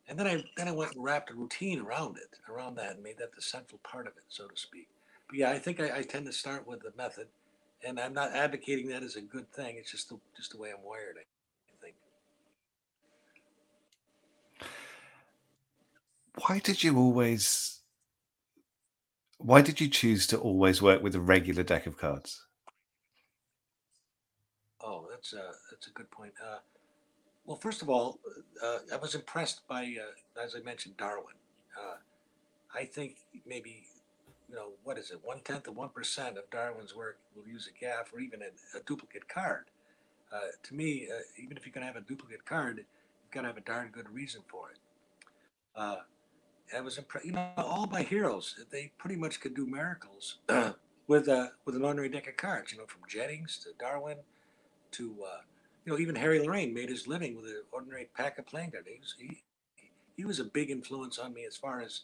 and 0.08 0.18
then 0.18 0.28
I 0.28 0.44
then 0.58 0.68
I 0.68 0.72
went 0.72 0.94
and 0.96 1.04
wrapped 1.04 1.32
a 1.32 1.34
routine 1.34 1.82
around 1.82 2.18
it, 2.18 2.40
around 2.50 2.76
that, 2.76 2.96
and 2.96 3.04
made 3.04 3.18
that 3.18 3.36
the 3.36 3.42
central 3.42 3.80
part 3.84 4.08
of 4.08 4.14
it, 4.18 4.24
so 4.30 4.48
to 4.48 4.58
speak 4.58 4.88
but 5.34 5.40
yeah, 5.40 5.50
I 5.50 5.58
think 5.58 5.80
I, 5.80 5.98
I 5.98 6.02
tend 6.04 6.28
to 6.28 6.32
start 6.32 6.68
with 6.68 6.82
the 6.82 6.94
method, 6.96 7.28
and 7.84 8.00
I'm 8.00 8.14
not 8.14 8.34
advocating 8.34 8.88
that 8.90 9.02
as 9.02 9.16
a 9.16 9.22
good 9.22 9.52
thing. 9.52 9.78
It's 9.78 9.92
just 9.92 10.10
the, 10.10 10.20
just 10.38 10.52
the 10.52 10.60
way 10.60 10.70
I'm 10.70 10.84
wired. 10.84 11.18
I 11.18 11.82
think. 11.82 11.96
Why 16.48 16.60
did 16.60 16.84
you 16.84 16.98
always? 16.98 17.80
Why 19.44 19.62
did 19.62 19.82
you 19.82 19.90
choose 19.90 20.26
to 20.28 20.38
always 20.38 20.82
work 20.82 21.04
with 21.04 21.16
a 21.16 21.20
regular 21.20 21.64
deck 21.64 21.86
of 21.86 21.98
cards? 21.98 22.46
Oh, 24.82 25.08
that's 25.12 25.34
a 25.34 25.52
that's 25.70 25.88
a 25.88 25.92
good 25.92 26.10
point. 26.12 26.32
Uh, 26.42 26.60
well, 27.44 27.58
first 27.58 27.82
of 27.82 27.90
all, 27.90 28.22
uh, 28.64 28.78
I 28.94 28.96
was 28.96 29.16
impressed 29.16 29.68
by, 29.68 29.98
uh, 30.00 30.42
as 30.42 30.56
I 30.56 30.62
mentioned, 30.64 30.96
Darwin. 30.96 31.36
Uh, 31.78 31.98
I 32.74 32.86
think 32.86 33.18
maybe 33.46 33.84
you 34.48 34.56
know, 34.56 34.70
what 34.86 34.98
is 34.98 35.12
it, 35.12 35.20
one 35.22 35.42
tenth 35.44 35.68
of 35.68 35.76
one 35.76 35.90
percent 35.90 36.38
of 36.38 36.50
Darwin's 36.50 36.96
work 36.96 37.18
will 37.36 37.46
use 37.46 37.68
a 37.68 37.78
gaff 37.78 38.14
or 38.14 38.22
even 38.22 38.42
a, 38.44 38.78
a 38.78 38.82
duplicate 38.86 39.28
card. 39.28 39.66
Uh, 40.34 40.40
to 40.64 40.74
me, 40.74 41.10
uh, 41.14 41.20
even 41.38 41.58
if 41.58 41.66
you're 41.66 41.74
going 41.74 41.86
to 41.86 41.94
have 41.94 42.02
a 42.02 42.08
duplicate 42.08 42.46
card, 42.46 42.78
you've 42.78 43.32
got 43.32 43.42
to 43.42 43.48
have 43.48 43.58
a 43.58 43.62
darn 43.62 43.90
good 43.90 44.10
reason 44.10 44.42
for 44.48 44.70
it. 44.72 44.78
I 46.76 46.82
was 46.82 46.98
impressed. 46.98 47.26
You 47.26 47.34
know, 47.34 47.52
all 47.58 47.88
my 47.88 48.02
heroes, 48.02 48.56
they 48.72 48.92
pretty 48.98 49.16
much 49.16 49.40
could 49.40 49.56
do 49.56 49.66
miracles 49.66 50.40
with 51.08 51.28
a 51.28 51.52
with 51.66 51.76
an 51.76 51.84
ordinary 51.84 52.10
deck 52.10 52.28
of 52.28 52.38
cards. 52.38 52.72
You 52.72 52.80
know, 52.80 52.86
from 52.86 53.02
Jennings 53.08 53.58
to 53.64 53.70
Darwin 53.80 54.18
to 54.92 55.16
uh, 55.24 55.42
you 55.86 55.92
know 55.92 56.00
even 56.00 56.16
Harry 56.16 56.40
Lorayne 56.40 56.74
made 56.74 56.90
his 56.90 57.08
living 57.08 57.36
with 57.36 57.46
an 57.46 57.64
ordinary 57.72 58.10
pack 58.16 58.38
of 58.40 58.46
playing 58.46 58.72
cards. 58.72 58.88
He 58.88 59.00
was, 59.00 59.16
he, 59.18 59.42
he 60.18 60.26
was 60.26 60.40
a 60.40 60.46
big 60.46 60.72
influence 60.72 61.20
on 61.20 61.34
me 61.34 61.46
as 61.46 61.58
far 61.58 61.82
as 61.82 62.02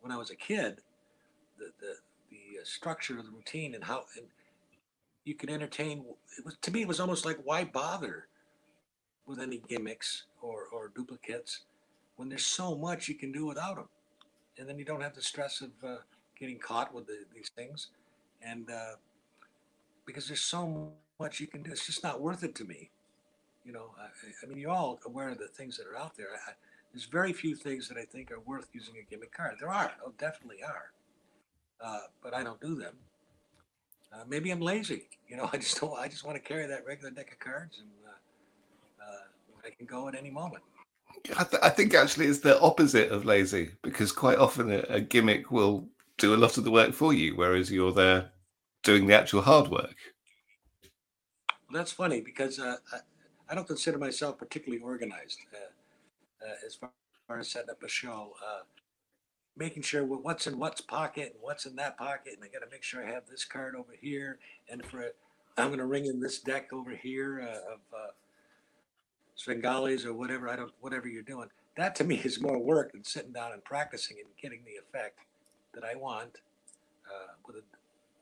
when 0.00 0.12
I 0.12 0.16
was 0.16 0.30
a 0.30 0.36
kid 0.36 0.80
the 1.58 1.72
the, 1.80 1.94
the 2.30 2.60
uh, 2.60 2.64
structure 2.64 3.18
of 3.18 3.24
the 3.24 3.32
routine 3.32 3.74
and 3.74 3.84
how 3.84 4.04
and 4.16 4.26
you 5.24 5.34
can 5.34 5.50
entertain. 5.50 6.04
It 6.38 6.44
was 6.44 6.56
to 6.62 6.70
me, 6.70 6.82
it 6.82 6.88
was 6.88 7.00
almost 7.00 7.24
like 7.24 7.38
why 7.44 7.64
bother 7.64 8.26
with 9.26 9.38
any 9.38 9.62
gimmicks 9.68 10.24
or 10.42 10.64
or 10.72 10.90
duplicates 10.94 11.60
when 12.16 12.28
there's 12.28 12.44
so 12.44 12.76
much 12.76 13.08
you 13.08 13.14
can 13.14 13.32
do 13.32 13.46
without 13.46 13.76
them, 13.76 13.88
and 14.58 14.68
then 14.68 14.78
you 14.78 14.84
don't 14.84 15.00
have 15.00 15.14
the 15.14 15.22
stress 15.22 15.60
of 15.60 15.70
uh, 15.86 15.96
getting 16.38 16.58
caught 16.58 16.94
with 16.94 17.06
the, 17.06 17.18
these 17.34 17.50
things, 17.54 17.88
and 18.42 18.70
uh, 18.70 18.96
because 20.06 20.26
there's 20.26 20.40
so 20.40 20.92
much 21.18 21.40
you 21.40 21.46
can 21.46 21.62
do, 21.62 21.70
it's 21.70 21.86
just 21.86 22.02
not 22.02 22.20
worth 22.20 22.42
it 22.44 22.54
to 22.56 22.64
me. 22.64 22.90
You 23.64 23.72
know, 23.72 23.90
I, 23.98 24.06
I 24.42 24.48
mean, 24.48 24.58
you're 24.58 24.70
all 24.70 24.98
aware 25.04 25.28
of 25.28 25.38
the 25.38 25.48
things 25.48 25.76
that 25.76 25.86
are 25.86 25.96
out 25.96 26.16
there. 26.16 26.28
I, 26.46 26.52
there's 26.92 27.04
very 27.04 27.32
few 27.32 27.54
things 27.54 27.88
that 27.88 27.98
I 27.98 28.04
think 28.04 28.32
are 28.32 28.40
worth 28.40 28.68
using 28.72 28.94
a 28.96 29.08
gimmick 29.08 29.32
card. 29.32 29.56
There 29.60 29.68
are, 29.70 29.92
oh, 30.04 30.12
definitely 30.18 30.62
are 30.62 30.90
uh, 31.82 32.00
but 32.22 32.34
I 32.34 32.42
don't 32.42 32.60
do 32.60 32.74
them. 32.74 32.94
Uh, 34.12 34.24
maybe 34.28 34.50
I'm 34.50 34.60
lazy. 34.60 35.04
You 35.28 35.36
know, 35.36 35.48
I 35.52 35.56
just 35.56 35.80
don't. 35.80 35.98
I 35.98 36.08
just 36.08 36.24
want 36.24 36.36
to 36.36 36.42
carry 36.42 36.66
that 36.66 36.86
regular 36.86 37.10
deck 37.10 37.32
of 37.32 37.38
cards, 37.38 37.78
and 37.80 37.88
uh, 38.06 39.04
uh, 39.04 39.66
I 39.66 39.70
can 39.70 39.86
go 39.86 40.08
at 40.08 40.14
any 40.14 40.30
moment. 40.30 40.62
I, 41.36 41.44
th- 41.44 41.62
I, 41.62 41.68
think 41.68 41.94
actually 41.94 42.26
it's 42.26 42.40
the 42.40 42.60
opposite 42.60 43.10
of 43.10 43.24
lazy 43.24 43.70
because 43.82 44.10
quite 44.12 44.38
often 44.38 44.72
a, 44.72 44.78
a, 44.88 45.00
gimmick 45.00 45.50
will 45.50 45.86
do 46.18 46.34
a 46.34 46.36
lot 46.36 46.56
of 46.56 46.64
the 46.64 46.70
work 46.70 46.92
for 46.92 47.12
you, 47.12 47.36
whereas 47.36 47.70
you're 47.70 47.92
there 47.92 48.30
doing 48.82 49.06
the 49.06 49.14
actual 49.14 49.42
hard 49.42 49.68
work. 49.68 49.96
That's 51.72 51.92
funny 51.92 52.20
because 52.20 52.58
uh, 52.58 52.76
I, 53.48 53.54
don't 53.54 53.66
consider 53.66 53.98
myself 53.98 54.38
particularly 54.38 54.82
organized 54.82 55.40
uh, 55.52 56.46
uh, 56.46 56.66
as 56.66 56.76
far 56.76 57.38
as 57.38 57.50
setting 57.50 57.70
up 57.70 57.82
a 57.82 57.88
show 57.88 58.34
making 59.56 59.82
sure 59.82 60.04
what's 60.04 60.46
in 60.46 60.58
what's 60.58 60.80
pocket 60.80 61.32
and 61.34 61.42
what's 61.42 61.66
in 61.66 61.76
that 61.76 61.98
pocket, 61.98 62.34
and 62.34 62.42
I 62.42 62.48
got 62.48 62.64
to 62.64 62.70
make 62.70 62.82
sure 62.82 63.04
I 63.04 63.10
have 63.10 63.24
this 63.30 63.44
card 63.44 63.74
over 63.74 63.92
here, 64.00 64.38
and 64.68 64.84
for 64.86 65.12
I'm 65.58 65.68
going 65.68 65.78
to 65.78 65.86
ring 65.86 66.06
in 66.06 66.20
this 66.20 66.40
deck 66.40 66.72
over 66.72 66.92
here 66.92 67.42
uh, 67.42 67.74
of 67.74 67.80
uh, 67.94 68.10
Svengalis 69.40 70.04
or 70.04 70.12
whatever 70.12 70.48
I 70.48 70.56
don't 70.56 70.72
whatever 70.80 71.08
you're 71.08 71.22
doing. 71.22 71.48
That 71.76 71.94
to 71.96 72.04
me 72.04 72.16
is 72.16 72.40
more 72.40 72.58
work 72.58 72.92
than 72.92 73.04
sitting 73.04 73.32
down 73.32 73.52
and 73.52 73.64
practicing 73.64 74.18
and 74.18 74.28
getting 74.40 74.62
the 74.64 74.72
effect 74.72 75.18
that 75.74 75.84
I 75.84 75.94
want 75.94 76.38
uh, 77.06 77.32
with 77.46 77.56
a 77.56 77.62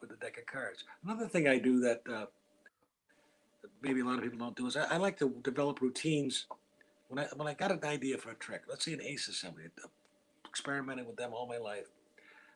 with 0.01 0.11
a 0.13 0.17
deck 0.17 0.39
of 0.39 0.47
cards. 0.47 0.85
Another 1.05 1.27
thing 1.27 1.49
I 1.49 1.59
do 1.59 1.81
that, 1.81 2.03
uh, 2.09 2.27
that 3.63 3.71
maybe 3.83 4.01
a 4.01 4.05
lot 4.05 4.19
of 4.19 4.23
people 4.23 4.39
don't 4.39 4.57
do 4.57 4.67
is 4.67 4.77
I, 4.77 4.85
I, 4.85 4.97
like 4.97 5.19
to 5.19 5.35
develop 5.43 5.81
routines 5.81 6.47
when 7.09 7.25
I 7.25 7.29
when 7.35 7.49
I 7.49 7.55
got 7.55 7.73
an 7.73 7.81
idea 7.85 8.17
for 8.19 8.31
a 8.31 8.35
trick. 8.35 8.63
Let's 8.69 8.85
say 8.85 8.93
an 8.93 9.03
ace 9.03 9.29
assembly, 9.29 9.65
a 9.65 9.89
experimented 10.49 11.07
with 11.07 11.17
them 11.17 11.33
all 11.35 11.47
my 11.47 11.59
life. 11.59 11.87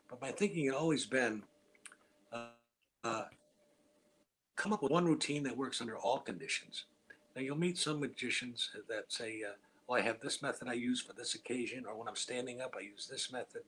But 0.09 0.21
my 0.21 0.31
thinking 0.31 0.65
had 0.65 0.75
always 0.75 1.05
been 1.05 1.43
uh, 2.31 2.47
uh, 3.03 3.25
come 4.55 4.73
up 4.73 4.81
with 4.83 4.91
one 4.91 5.05
routine 5.05 5.43
that 5.43 5.55
works 5.55 5.81
under 5.81 5.97
all 5.97 6.19
conditions. 6.19 6.85
Now, 7.35 7.41
you'll 7.41 7.57
meet 7.57 7.77
some 7.77 7.99
magicians 7.99 8.69
that 8.87 9.11
say, 9.11 9.41
uh, 9.47 9.53
well, 9.87 9.99
I 9.99 10.03
have 10.03 10.21
this 10.21 10.41
method 10.41 10.67
I 10.67 10.73
use 10.73 11.01
for 11.01 11.13
this 11.13 11.35
occasion, 11.35 11.85
or 11.87 11.95
when 11.95 12.07
I'm 12.07 12.15
standing 12.15 12.61
up, 12.61 12.75
I 12.77 12.81
use 12.81 13.07
this 13.07 13.31
method, 13.31 13.63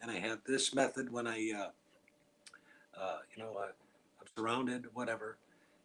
and 0.00 0.10
I 0.10 0.18
have 0.18 0.38
this 0.46 0.74
method 0.74 1.12
when 1.12 1.26
I, 1.26 1.52
uh, 1.56 3.00
uh, 3.00 3.18
you 3.34 3.42
know, 3.42 3.54
uh, 3.58 3.72
I'm 4.20 4.26
surrounded, 4.36 4.86
whatever, 4.94 5.36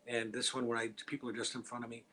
and 0.08 0.32
this 0.32 0.54
one 0.54 0.68
where 0.68 0.78
I 0.78 0.90
people 1.08 1.30
are 1.30 1.34
just 1.34 1.56
in 1.56 1.64
front 1.64 1.84
of 1.84 1.90
me. 1.90 2.04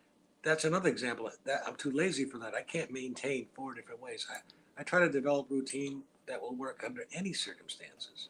That's 0.42 0.64
another 0.64 0.88
example. 0.88 1.30
That 1.44 1.60
I'm 1.66 1.76
too 1.76 1.90
lazy 1.90 2.24
for 2.24 2.38
that. 2.38 2.54
I 2.54 2.62
can't 2.62 2.90
maintain 2.90 3.46
four 3.54 3.74
different 3.74 4.00
ways. 4.00 4.26
I, 4.30 4.38
I 4.80 4.84
try 4.84 5.00
to 5.00 5.10
develop 5.10 5.50
routine 5.50 6.02
that 6.26 6.40
will 6.40 6.54
work 6.54 6.82
under 6.84 7.02
any 7.12 7.32
circumstances. 7.32 8.28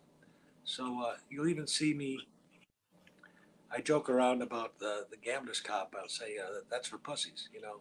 So 0.65 1.03
uh, 1.05 1.17
you'll 1.29 1.49
even 1.49 1.67
see 1.67 1.95
me. 1.95 2.27
I 3.73 3.81
joke 3.81 4.09
around 4.09 4.43
about 4.43 4.79
the 4.79 5.07
the 5.11 5.17
gambler's 5.17 5.61
cop. 5.61 5.95
I'll 5.99 6.09
say 6.09 6.37
uh, 6.39 6.61
that's 6.71 6.89
for 6.89 6.99
pussies. 6.99 7.49
You 7.55 7.61
know, 7.61 7.81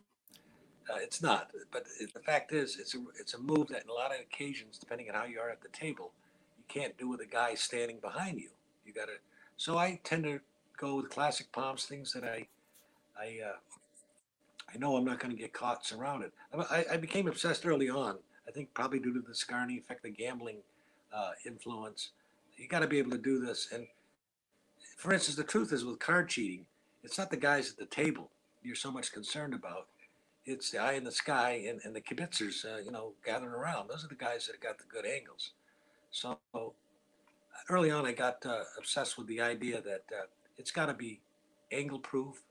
uh, 0.89 0.97
it's 1.01 1.21
not. 1.21 1.51
But 1.71 1.85
it, 1.99 2.13
the 2.13 2.19
fact 2.19 2.51
is, 2.51 2.77
it's 2.79 2.95
a 2.95 2.99
it's 3.19 3.33
a 3.33 3.39
move 3.39 3.69
that 3.69 3.83
in 3.83 3.89
a 3.89 3.93
lot 3.93 4.13
of 4.13 4.19
occasions, 4.21 4.77
depending 4.77 5.09
on 5.09 5.15
how 5.15 5.25
you 5.25 5.39
are 5.39 5.49
at 5.49 5.61
the 5.61 5.69
table, 5.69 6.11
you 6.57 6.63
can't 6.67 6.97
do 6.97 7.09
with 7.09 7.21
a 7.21 7.25
guy 7.25 7.55
standing 7.55 7.99
behind 7.99 8.39
you. 8.39 8.49
You 8.85 8.93
got 8.93 9.05
to. 9.05 9.13
So 9.57 9.77
I 9.77 9.99
tend 10.03 10.23
to 10.23 10.39
go 10.77 10.95
with 10.95 11.09
classic 11.09 11.51
palms, 11.51 11.85
things 11.85 12.13
that 12.13 12.23
I 12.23 12.47
I 13.19 13.39
uh, 13.45 13.57
I 14.73 14.77
know 14.77 14.95
I'm 14.95 15.05
not 15.05 15.19
going 15.19 15.31
to 15.35 15.41
get 15.41 15.53
caught 15.53 15.85
surrounded. 15.85 16.31
I, 16.53 16.85
I 16.93 16.97
became 16.97 17.27
obsessed 17.27 17.65
early 17.65 17.89
on 17.89 18.19
I 18.49 18.51
think 18.51 18.73
probably 18.73 18.99
due 18.99 19.13
to 19.13 19.21
the 19.21 19.35
Scarne 19.35 19.77
effect, 19.77 20.01
the 20.01 20.09
gambling 20.09 20.57
uh, 21.13 21.31
influence. 21.45 22.09
you 22.57 22.67
got 22.67 22.79
to 22.79 22.87
be 22.87 22.97
able 22.97 23.11
to 23.11 23.17
do 23.17 23.39
this. 23.39 23.69
And 23.71 23.85
for 24.99 25.13
instance, 25.13 25.37
the 25.37 25.45
truth 25.45 25.71
is 25.71 25.85
with 25.85 25.97
card 25.99 26.27
cheating, 26.27 26.65
it's 27.03 27.17
not 27.17 27.31
the 27.31 27.37
guys 27.37 27.71
at 27.71 27.77
the 27.77 27.85
table 27.85 28.29
you're 28.61 28.75
so 28.75 28.91
much 28.91 29.13
concerned 29.13 29.53
about. 29.53 29.87
It's 30.45 30.71
the 30.71 30.79
eye 30.79 30.93
in 30.93 31.05
the 31.05 31.11
sky 31.11 31.63
and, 31.69 31.79
and 31.85 31.95
the 31.95 32.01
kibitzers, 32.01 32.65
uh, 32.65 32.79
you 32.79 32.91
know, 32.91 33.13
gathering 33.25 33.53
around. 33.53 33.89
Those 33.89 34.03
are 34.03 34.09
the 34.09 34.15
guys 34.15 34.45
that 34.45 34.55
have 34.55 34.61
got 34.61 34.77
the 34.77 34.83
good 34.91 35.05
angles. 35.05 35.51
So 36.11 36.37
early 37.69 37.91
on, 37.91 38.05
I 38.05 38.11
got 38.11 38.45
uh, 38.45 38.63
obsessed 38.77 39.17
with 39.17 39.27
the 39.27 39.39
idea 39.39 39.81
that 39.81 40.03
uh, 40.11 40.25
it's 40.57 40.71
got 40.71 40.87
to 40.87 40.93
be 40.93 41.21
angle 41.71 41.99
proof. 41.99 42.43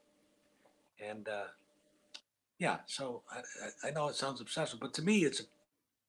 And 1.07 1.29
uh, 1.29 1.49
yeah, 2.59 2.79
so 2.87 3.23
I, 3.31 3.89
I, 3.89 3.91
know 3.91 4.09
it 4.09 4.15
sounds 4.15 4.41
obsessive, 4.41 4.81
but 4.81 4.95
to 4.95 5.03
me, 5.03 5.19
it's 5.19 5.43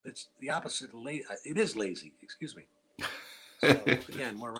it's 0.05 0.27
the 0.39 0.51
opposite 0.51 0.93
of 0.93 0.99
lazy. 1.01 1.25
It 1.43 1.57
is 1.57 1.75
lazy. 1.75 2.13
Excuse 2.23 2.55
me. 2.55 2.63
So 3.61 3.69
again, 4.13 4.37
more. 4.37 4.57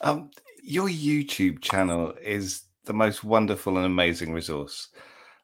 Um, 0.00 0.30
your 0.62 0.88
YouTube 0.88 1.60
channel 1.60 2.14
is 2.22 2.62
the 2.84 2.92
most 2.92 3.24
wonderful 3.24 3.76
and 3.76 3.86
amazing 3.86 4.32
resource. 4.32 4.88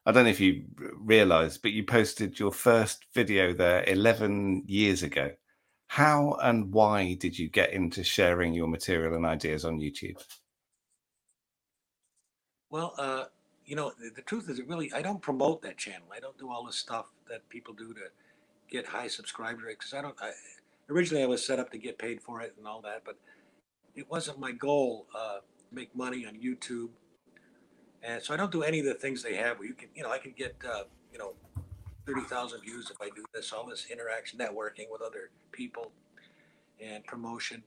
I 0.05 0.11
don't 0.11 0.23
know 0.23 0.29
if 0.29 0.39
you 0.39 0.63
realize, 0.99 1.57
but 1.57 1.73
you 1.73 1.83
posted 1.83 2.39
your 2.39 2.51
first 2.51 3.05
video 3.13 3.53
there 3.53 3.83
11 3.87 4.63
years 4.65 5.03
ago. 5.03 5.31
How 5.87 6.37
and 6.41 6.71
why 6.71 7.15
did 7.15 7.37
you 7.37 7.49
get 7.49 7.73
into 7.73 8.03
sharing 8.03 8.53
your 8.53 8.67
material 8.67 9.15
and 9.15 9.25
ideas 9.25 9.65
on 9.65 9.79
YouTube? 9.79 10.21
Well, 12.69 12.93
uh, 12.97 13.25
you 13.65 13.75
know, 13.75 13.91
the, 14.01 14.11
the, 14.15 14.21
truth 14.21 14.49
is, 14.49 14.61
really, 14.61 14.91
I 14.93 15.01
don't 15.01 15.21
promote 15.21 15.61
that 15.61 15.77
channel. 15.77 16.07
I 16.13 16.19
don't 16.19 16.37
do 16.37 16.51
all 16.51 16.65
the 16.65 16.73
stuff 16.73 17.07
that 17.29 17.47
people 17.49 17.73
do 17.73 17.93
to 17.93 18.01
get 18.69 18.85
high 18.85 19.07
subscriber 19.07 19.63
rates 19.65 19.77
because 19.79 19.93
I 19.93 20.01
don't, 20.01 20.15
I, 20.21 20.31
originally 20.89 21.23
I 21.23 21.27
was 21.27 21.45
set 21.45 21.59
up 21.59 21.71
to 21.71 21.77
get 21.77 21.97
paid 21.97 22.21
for 22.21 22.41
it 22.41 22.53
and 22.57 22.67
all 22.67 22.81
that, 22.81 23.03
but 23.05 23.17
it 23.97 24.09
wasn't 24.09 24.39
my 24.39 24.51
goal 24.51 25.07
uh, 25.13 25.39
to 25.39 25.75
make 25.75 25.93
money 25.95 26.25
on 26.25 26.35
YouTube. 26.35 26.89
And 28.03 28.21
so 28.21 28.33
I 28.33 28.37
don't 28.37 28.51
do 28.51 28.61
any 28.61 28.79
of 28.79 28.85
the 28.85 28.93
things 28.93 29.23
they 29.23 29.35
have 29.35 29.57
where 29.57 29.67
you 29.67 29.73
can, 29.73 29.89
you 29.95 30.03
know, 30.03 30.11
I 30.11 30.19
can 30.19 30.33
get, 30.37 30.55
uh, 30.65 30.83
you 31.11 31.17
know, 31.17 31.33
30,000 32.05 32.61
views 32.61 32.89
if 32.91 32.97
I 33.01 33.09
do 33.13 33.25
this, 33.33 33.51
all 33.51 33.65
this 33.65 33.87
interaction, 33.91 34.39
networking 34.39 34.85
with 34.89 35.01
other 35.01 35.31
people 35.51 35.91
and 36.79 37.03
promotion. 37.05 37.63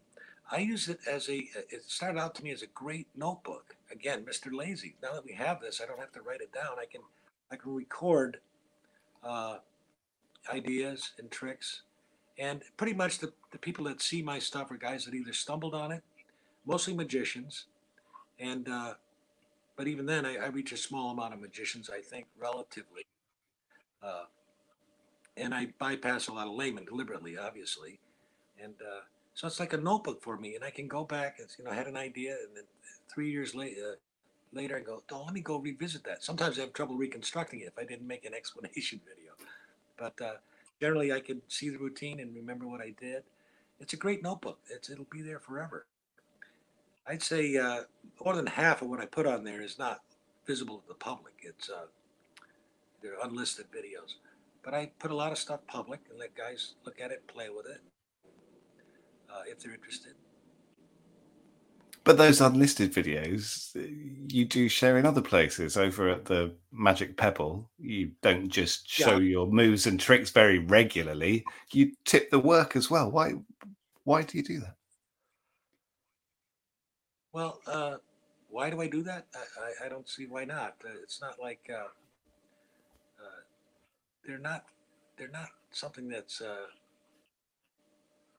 I 0.51 0.59
use 0.59 0.89
it 0.89 1.01
as 1.09 1.29
a, 1.29 1.49
it 1.69 1.83
started 1.87 2.19
out 2.19 2.35
to 2.37 2.45
me 2.45 2.53
as 2.53 2.63
a 2.63 2.67
great 2.69 3.09
notebook. 3.17 3.77
Again, 3.93 4.25
Mr. 4.25 4.53
Lazy. 4.53 4.97
Now 5.03 5.13
that 5.13 5.25
we 5.25 5.33
have 5.33 5.61
this, 5.61 5.81
I 5.83 5.87
don't 5.87 5.99
have 5.99 6.13
to 6.13 6.23
write 6.23 6.41
it 6.41 6.53
down. 6.53 6.79
I 6.81 6.87
can, 6.87 7.03
I 7.51 7.57
can 7.57 7.75
record 7.75 8.39
uh, 9.23 9.59
ideas 10.53 11.13
and 11.19 11.31
tricks. 11.31 11.83
And 12.39 12.63
pretty 12.77 12.95
much 12.95 13.19
the, 13.19 13.33
the 13.51 13.59
people 13.59 13.85
that 13.85 14.01
see 14.01 14.23
my 14.23 14.39
stuff 14.39 14.71
are 14.71 14.77
guys 14.77 15.05
that 15.05 15.15
either 15.15 15.33
stumbled 15.33 15.75
on 15.75 15.93
it, 15.93 16.03
mostly 16.67 16.95
magicians. 16.95 17.67
And, 18.39 18.69
uh, 18.69 18.95
but 19.77 19.87
even 19.87 20.07
then, 20.07 20.25
I, 20.27 20.37
I 20.37 20.47
reach 20.47 20.73
a 20.73 20.77
small 20.77 21.11
amount 21.11 21.35
of 21.35 21.41
magicians, 21.41 21.91
I 21.91 22.01
think, 22.01 22.27
relatively. 22.39 23.07
Uh, 24.03 24.25
and 25.37 25.55
I 25.55 25.69
bypass 25.79 26.29
a 26.29 26.33
lot 26.33 26.47
of 26.47 26.55
laymen 26.55 26.85
deliberately, 26.85 27.37
obviously. 27.39 27.99
And 28.63 28.75
uh, 28.81 29.01
so 29.35 29.47
it's 29.47 29.61
like 29.61 29.73
a 29.73 29.79
notebook 29.79 30.23
for 30.23 30.37
me, 30.37 30.55
and 30.55 30.65
I 30.65 30.71
can 30.71 30.87
go 30.87 31.05
back 31.05 31.39
and 31.39 31.49
you 31.59 31.65
know 31.65 31.71
I 31.71 31.75
had 31.75 31.87
an 31.87 31.97
idea, 31.97 32.33
and 32.33 32.57
then 32.57 32.65
three 33.09 33.31
years 33.31 33.55
later, 33.55 33.81
uh, 33.93 33.95
later 34.53 34.77
I 34.77 34.81
go, 34.81 35.03
oh, 35.13 35.25
let 35.25 35.33
me 35.35 35.41
go 35.41 35.59
revisit 35.59 36.05
that. 36.05 36.23
Sometimes 36.23 36.59
I 36.59 36.63
have 36.63 36.73
trouble 36.73 36.97
reconstructing 36.97 37.61
it 37.61 37.65
if 37.69 37.79
I 37.79 37.85
didn't 37.85 38.07
make 38.07 38.25
an 38.25 38.35
explanation 38.41 39.01
video, 39.09 39.33
but 39.97 40.21
uh, 40.21 40.35
generally 40.81 41.13
I 41.13 41.21
can 41.21 41.41
see 41.49 41.71
the 41.71 41.79
routine 41.79 42.21
and 42.21 42.35
remember 42.35 42.67
what 42.67 42.81
I 42.81 42.95
did. 43.01 43.23
It's 43.81 43.95
a 43.95 43.97
great 43.97 44.23
notebook. 44.23 44.59
It's 44.69 44.91
it'll 44.91 45.07
be 45.11 45.23
there 45.23 45.39
forever. 45.39 45.87
I'd 47.07 47.23
say 47.23 47.57
uh, 47.57 47.83
more 48.25 48.37
than 48.37 48.47
half 48.47 48.83
of 48.83 48.89
what 48.89 49.01
I 49.01 49.07
put 49.07 49.27
on 49.27 49.45
there 49.45 49.63
is 49.63 49.79
not 49.79 50.01
visible 50.47 50.79
to 50.79 50.89
the 50.89 50.95
public. 50.95 51.35
It's 51.43 51.69
uh, 51.69 51.87
they're 53.03 53.21
unlisted 53.23 53.67
videos. 53.73 54.15
But 54.63 54.75
I 54.75 54.91
put 54.99 55.11
a 55.11 55.15
lot 55.15 55.33
of 55.33 55.39
stuff 55.39 55.61
public 55.67 56.01
and 56.11 56.19
let 56.19 56.35
guys 56.35 56.75
look 56.85 57.01
at 57.01 57.11
it, 57.11 57.27
play 57.27 57.49
with 57.49 57.67
it, 57.67 57.81
uh, 59.31 59.43
if 59.47 59.61
they're 59.61 59.73
interested. 59.73 60.13
But 62.05 62.17
those 62.19 62.41
unlisted 62.41 62.93
videos, 62.93 63.71
you 64.33 64.45
do 64.47 64.69
share 64.69 64.99
in 64.99 65.07
other 65.07 65.21
places. 65.21 65.77
Over 65.77 66.09
at 66.09 66.25
the 66.25 66.55
Magic 66.73 67.17
Pebble, 67.17 67.71
you 67.79 68.13
don't 68.23 68.49
just 68.49 68.89
show 68.89 69.19
yeah. 69.19 69.31
your 69.31 69.47
moves 69.47 69.87
and 69.87 70.01
tricks 70.01 70.31
very 70.31 70.59
regularly. 70.59 71.45
You 71.73 71.93
tip 72.05 72.31
the 72.31 72.39
work 72.39 72.75
as 72.75 72.91
well. 72.91 73.11
Why? 73.11 73.35
Why 74.05 74.23
do 74.23 74.39
you 74.39 74.45
do 74.45 74.61
that? 74.61 74.75
Well, 77.33 77.61
uh, 77.67 77.97
why 78.49 78.71
do 78.71 78.81
I 78.81 78.89
do 78.89 79.03
that? 79.05 79.27
I, 79.35 79.85
I, 79.85 79.87
I 79.87 79.89
don't 79.89 80.09
see 80.09 80.27
why 80.27 80.45
not. 80.45 80.75
Uh, 80.85 80.91
it's 81.03 81.21
not 81.21 81.41
like 81.41 81.71
uh, 81.73 81.89
they're 84.27 84.39
not 84.39 84.65
they're 85.17 85.29
not 85.29 85.49
something 85.71 86.09
that's 86.09 86.41
uh, 86.41 86.67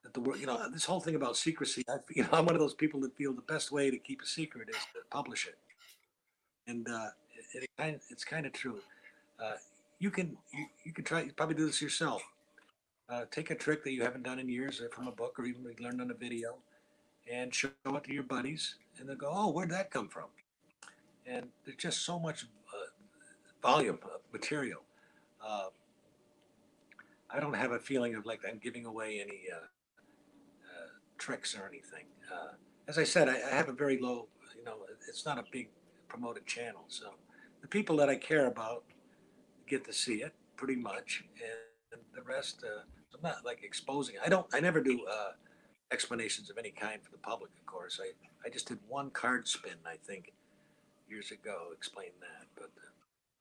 that 0.02 0.14
the 0.14 0.20
world. 0.20 0.40
You 0.40 0.46
know, 0.46 0.70
this 0.70 0.84
whole 0.84 1.00
thing 1.00 1.14
about 1.14 1.36
secrecy. 1.36 1.84
I, 1.88 1.96
you 2.14 2.22
know, 2.24 2.30
I'm 2.32 2.46
one 2.46 2.54
of 2.54 2.60
those 2.60 2.74
people 2.74 3.00
that 3.00 3.16
feel 3.16 3.32
the 3.32 3.42
best 3.42 3.72
way 3.72 3.90
to 3.90 3.98
keep 3.98 4.22
a 4.22 4.26
secret 4.26 4.68
is 4.68 4.76
to 4.76 5.00
publish 5.10 5.46
it, 5.46 5.58
and 6.66 6.86
uh, 6.88 7.08
it, 7.54 7.64
it 7.64 7.70
kind 7.78 8.00
it's 8.10 8.24
kind 8.24 8.46
of 8.46 8.52
true. 8.52 8.80
Uh, 9.42 9.54
you 9.98 10.10
can 10.10 10.36
you, 10.52 10.66
you 10.84 10.92
can 10.92 11.04
try 11.04 11.22
you 11.22 11.32
probably 11.32 11.54
do 11.54 11.66
this 11.66 11.82
yourself. 11.82 12.22
Uh, 13.08 13.24
take 13.30 13.50
a 13.50 13.54
trick 13.54 13.84
that 13.84 13.92
you 13.92 14.02
haven't 14.02 14.22
done 14.22 14.38
in 14.38 14.48
years, 14.48 14.80
from 14.92 15.06
a 15.06 15.12
book, 15.12 15.38
or 15.38 15.44
even 15.44 15.62
learned 15.80 16.00
on 16.00 16.10
a 16.10 16.14
video, 16.14 16.56
and 17.30 17.54
show 17.54 17.70
it 17.86 18.04
to 18.04 18.12
your 18.12 18.22
buddies, 18.22 18.76
and 18.98 19.08
they'll 19.08 19.16
go, 19.16 19.30
"Oh, 19.32 19.50
where'd 19.50 19.70
that 19.70 19.90
come 19.90 20.08
from?" 20.08 20.28
And 21.26 21.48
there's 21.64 21.76
just 21.76 22.04
so 22.04 22.18
much 22.18 22.44
uh, 22.44 22.90
volume 23.62 23.98
of 24.04 24.20
material 24.32 24.82
uh, 25.44 25.66
I 27.30 27.40
don't 27.40 27.54
have 27.54 27.72
a 27.72 27.78
feeling 27.78 28.14
of 28.14 28.26
like 28.26 28.40
I'm 28.48 28.58
giving 28.58 28.86
away 28.86 29.20
any 29.20 29.42
uh, 29.52 29.56
uh, 29.56 30.88
tricks 31.18 31.56
or 31.56 31.66
anything. 31.66 32.04
Uh, 32.32 32.52
as 32.88 32.98
I 32.98 33.04
said, 33.04 33.28
I, 33.28 33.34
I, 33.34 33.54
have 33.54 33.68
a 33.68 33.72
very 33.72 33.98
low, 33.98 34.28
you 34.56 34.64
know, 34.64 34.76
it's 35.08 35.24
not 35.24 35.38
a 35.38 35.44
big 35.50 35.68
promoted 36.08 36.46
channel. 36.46 36.84
So 36.88 37.14
the 37.60 37.68
people 37.68 37.96
that 37.96 38.08
I 38.08 38.16
care 38.16 38.46
about 38.46 38.84
get 39.66 39.84
to 39.86 39.92
see 39.92 40.16
it 40.16 40.34
pretty 40.56 40.76
much, 40.76 41.24
and 41.92 42.00
the 42.14 42.22
rest, 42.22 42.62
uh, 42.64 42.82
I'm 43.14 43.22
not 43.22 43.44
like 43.44 43.62
exposing. 43.62 44.16
I 44.24 44.28
don't. 44.28 44.46
I 44.52 44.60
never 44.60 44.82
do 44.82 45.06
explanations 45.92 46.50
of 46.50 46.58
any 46.58 46.70
kind 46.70 47.02
for 47.02 47.10
the 47.10 47.18
public. 47.18 47.50
Of 47.58 47.66
course, 47.66 48.00
I 48.02 48.12
I 48.46 48.50
just 48.50 48.66
did 48.68 48.78
one 48.88 49.10
card 49.10 49.46
spin. 49.46 49.74
I 49.86 49.96
think 49.96 50.32
years 51.08 51.30
ago, 51.30 51.68
explain 51.72 52.10
that. 52.20 52.46
But 52.56 52.70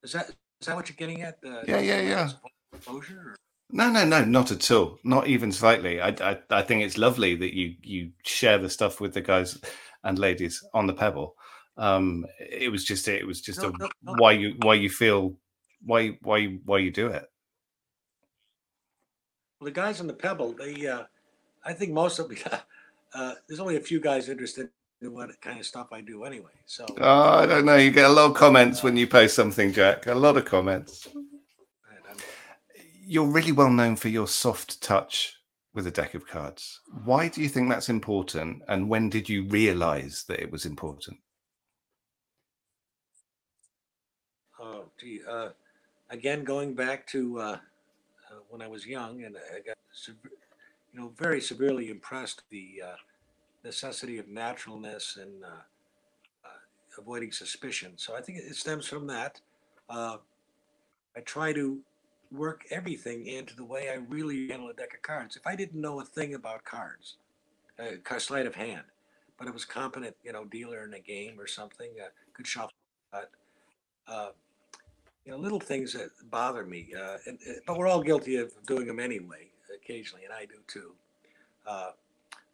is 0.03 0.11
that 0.13 0.29
is 0.29 0.67
that 0.67 0.75
what 0.75 0.89
you're 0.89 0.95
getting 0.95 1.21
at? 1.21 1.39
Uh, 1.45 1.61
yeah, 1.67 1.79
yeah, 1.79 2.01
yeah. 2.01 2.29
Exposure? 2.73 3.35
No, 3.71 3.89
no, 3.89 4.05
no, 4.05 4.25
not 4.25 4.51
at 4.51 4.69
all. 4.71 4.99
Not 5.03 5.27
even 5.27 5.51
slightly. 5.51 6.01
I, 6.01 6.09
I, 6.09 6.37
I 6.49 6.61
think 6.61 6.83
it's 6.83 6.97
lovely 6.97 7.35
that 7.35 7.55
you 7.55 7.75
you 7.81 8.11
share 8.23 8.57
the 8.57 8.69
stuff 8.69 8.99
with 8.99 9.13
the 9.13 9.21
guys 9.21 9.57
and 10.03 10.19
ladies 10.19 10.63
on 10.73 10.87
the 10.87 10.93
Pebble. 10.93 11.35
Um, 11.77 12.25
it 12.39 12.69
was 12.71 12.83
just 12.83 13.07
it 13.07 13.25
was 13.25 13.41
just 13.41 13.61
no, 13.61 13.69
a, 13.69 13.71
no, 13.71 13.89
no. 14.03 14.13
why 14.17 14.33
you 14.33 14.55
why 14.61 14.73
you 14.73 14.89
feel 14.89 15.37
why 15.85 16.17
why 16.21 16.57
why 16.65 16.79
you 16.79 16.91
do 16.91 17.07
it. 17.07 17.25
Well, 19.59 19.65
the 19.65 19.71
guys 19.71 20.01
on 20.01 20.07
the 20.07 20.13
Pebble, 20.13 20.53
they, 20.53 20.87
uh, 20.87 21.03
I 21.63 21.73
think 21.73 21.91
most 21.91 22.19
of 22.19 22.31
uh, 23.13 23.33
there's 23.47 23.59
only 23.59 23.77
a 23.77 23.81
few 23.81 23.99
guys 23.99 24.29
interested 24.29 24.69
in 25.01 25.13
what 25.13 25.29
kind 25.41 25.59
of 25.59 25.65
stuff 25.65 25.87
I 25.91 26.01
do 26.01 26.23
anyway. 26.23 26.51
So 26.65 26.85
oh, 26.99 27.39
I 27.39 27.45
don't 27.45 27.65
know. 27.65 27.75
You 27.75 27.91
get 27.91 28.09
a 28.09 28.13
lot 28.13 28.31
of 28.31 28.35
comments 28.35 28.83
when 28.83 28.97
you 28.97 29.07
post 29.07 29.35
something, 29.35 29.73
Jack. 29.73 30.07
A 30.07 30.15
lot 30.15 30.37
of 30.37 30.45
comments. 30.45 31.07
You're 33.03 33.25
really 33.25 33.51
well 33.51 33.71
known 33.71 33.95
for 33.95 34.09
your 34.09 34.27
soft 34.27 34.81
touch 34.81 35.35
with 35.73 35.87
a 35.87 35.91
deck 35.91 36.13
of 36.13 36.27
cards. 36.27 36.81
Why 37.03 37.27
do 37.27 37.41
you 37.41 37.49
think 37.49 37.69
that's 37.69 37.89
important? 37.89 38.61
And 38.67 38.89
when 38.89 39.09
did 39.09 39.27
you 39.27 39.45
realize 39.47 40.25
that 40.27 40.39
it 40.39 40.51
was 40.51 40.65
important? 40.65 41.17
Oh, 44.59 44.85
gee. 44.99 45.21
Uh, 45.27 45.49
again, 46.09 46.43
going 46.43 46.75
back 46.75 47.07
to 47.07 47.39
uh, 47.39 47.43
uh, 47.43 47.57
when 48.49 48.61
I 48.61 48.67
was 48.67 48.85
young, 48.85 49.23
and 49.23 49.35
I 49.37 49.59
got, 49.59 49.77
you 50.93 50.99
know, 50.99 51.11
very 51.17 51.41
severely 51.41 51.89
impressed 51.89 52.43
the 52.49 52.81
uh, 52.85 52.95
necessity 53.63 54.17
of 54.17 54.27
naturalness 54.27 55.17
and 55.21 55.43
uh, 55.43 55.47
uh, 56.45 56.99
avoiding 56.99 57.31
suspicion. 57.31 57.93
So 57.95 58.15
I 58.15 58.21
think 58.21 58.39
it 58.39 58.55
stems 58.55 58.87
from 58.87 59.07
that. 59.07 59.39
Uh, 59.89 60.17
I 61.15 61.19
try 61.21 61.53
to 61.53 61.79
work 62.31 62.65
everything 62.71 63.27
into 63.27 63.55
the 63.55 63.65
way 63.65 63.89
I 63.89 63.95
really 63.95 64.47
handle 64.47 64.69
a 64.69 64.73
deck 64.73 64.93
of 64.93 65.01
cards. 65.01 65.35
If 65.35 65.45
I 65.45 65.55
didn't 65.55 65.79
know 65.79 65.99
a 65.99 66.05
thing 66.05 66.33
about 66.33 66.63
cards, 66.63 67.17
a 67.77 68.19
sleight 68.19 68.45
of 68.45 68.55
hand, 68.55 68.83
but 69.37 69.47
I 69.47 69.51
was 69.51 69.65
competent, 69.65 70.15
you 70.23 70.31
know, 70.31 70.45
dealer 70.45 70.85
in 70.85 70.93
a 70.93 70.99
game 70.99 71.39
or 71.39 71.47
something, 71.47 71.89
uh, 72.01 72.09
good 72.33 72.47
shuffle, 72.47 72.71
but 73.11 73.31
uh, 74.07 74.29
you 75.25 75.31
know, 75.31 75.37
little 75.37 75.59
things 75.59 75.93
that 75.93 76.09
bother 76.29 76.65
me. 76.65 76.93
Uh, 76.97 77.17
and, 77.25 77.39
but 77.67 77.77
we're 77.77 77.87
all 77.87 78.01
guilty 78.01 78.37
of 78.37 78.51
doing 78.65 78.87
them 78.87 78.99
anyway, 78.99 79.50
occasionally, 79.81 80.25
and 80.25 80.33
I 80.33 80.45
do 80.45 80.59
too. 80.67 80.93
Uh, 81.65 81.91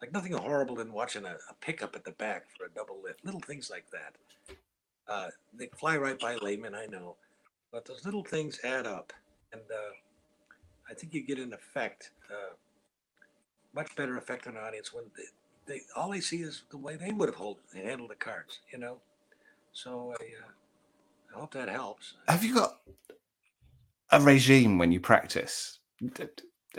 like 0.01 0.13
nothing 0.13 0.33
horrible 0.33 0.75
than 0.75 0.93
watching 0.93 1.25
a, 1.25 1.37
a 1.49 1.53
pickup 1.59 1.95
at 1.95 2.03
the 2.03 2.11
back 2.11 2.45
for 2.57 2.65
a 2.65 2.69
double 2.69 3.01
lift. 3.03 3.25
Little 3.25 3.39
things 3.41 3.69
like 3.69 3.85
that. 3.91 4.15
Uh, 5.07 5.29
they 5.53 5.69
fly 5.77 5.97
right 5.97 6.19
by 6.19 6.35
layman, 6.35 6.75
I 6.75 6.85
know, 6.85 7.15
but 7.71 7.85
those 7.85 8.03
little 8.03 8.23
things 8.23 8.59
add 8.63 8.85
up, 8.85 9.13
and 9.53 9.61
uh, 9.71 9.93
I 10.89 10.93
think 10.93 11.13
you 11.13 11.25
get 11.25 11.39
an 11.39 11.53
effect, 11.53 12.11
uh, 12.29 12.53
much 13.73 13.95
better 13.95 14.17
effect 14.17 14.47
on 14.47 14.57
an 14.57 14.63
audience 14.63 14.93
when 14.93 15.05
they, 15.15 15.73
they 15.73 15.81
all 15.95 16.11
they 16.11 16.19
see 16.19 16.37
is 16.37 16.63
the 16.71 16.77
way 16.77 16.97
they 16.97 17.11
would 17.11 17.29
have 17.29 17.35
hold, 17.35 17.59
handled 17.73 18.09
the 18.09 18.15
cards, 18.15 18.59
you 18.71 18.79
know. 18.79 18.97
So 19.71 20.13
I, 20.19 20.23
uh, 20.23 21.35
I 21.35 21.39
hope 21.39 21.53
that 21.53 21.69
helps. 21.69 22.15
Have 22.27 22.43
you 22.43 22.55
got 22.55 22.79
a 24.11 24.19
regime 24.19 24.77
when 24.77 24.91
you 24.91 24.99
practice? 24.99 25.79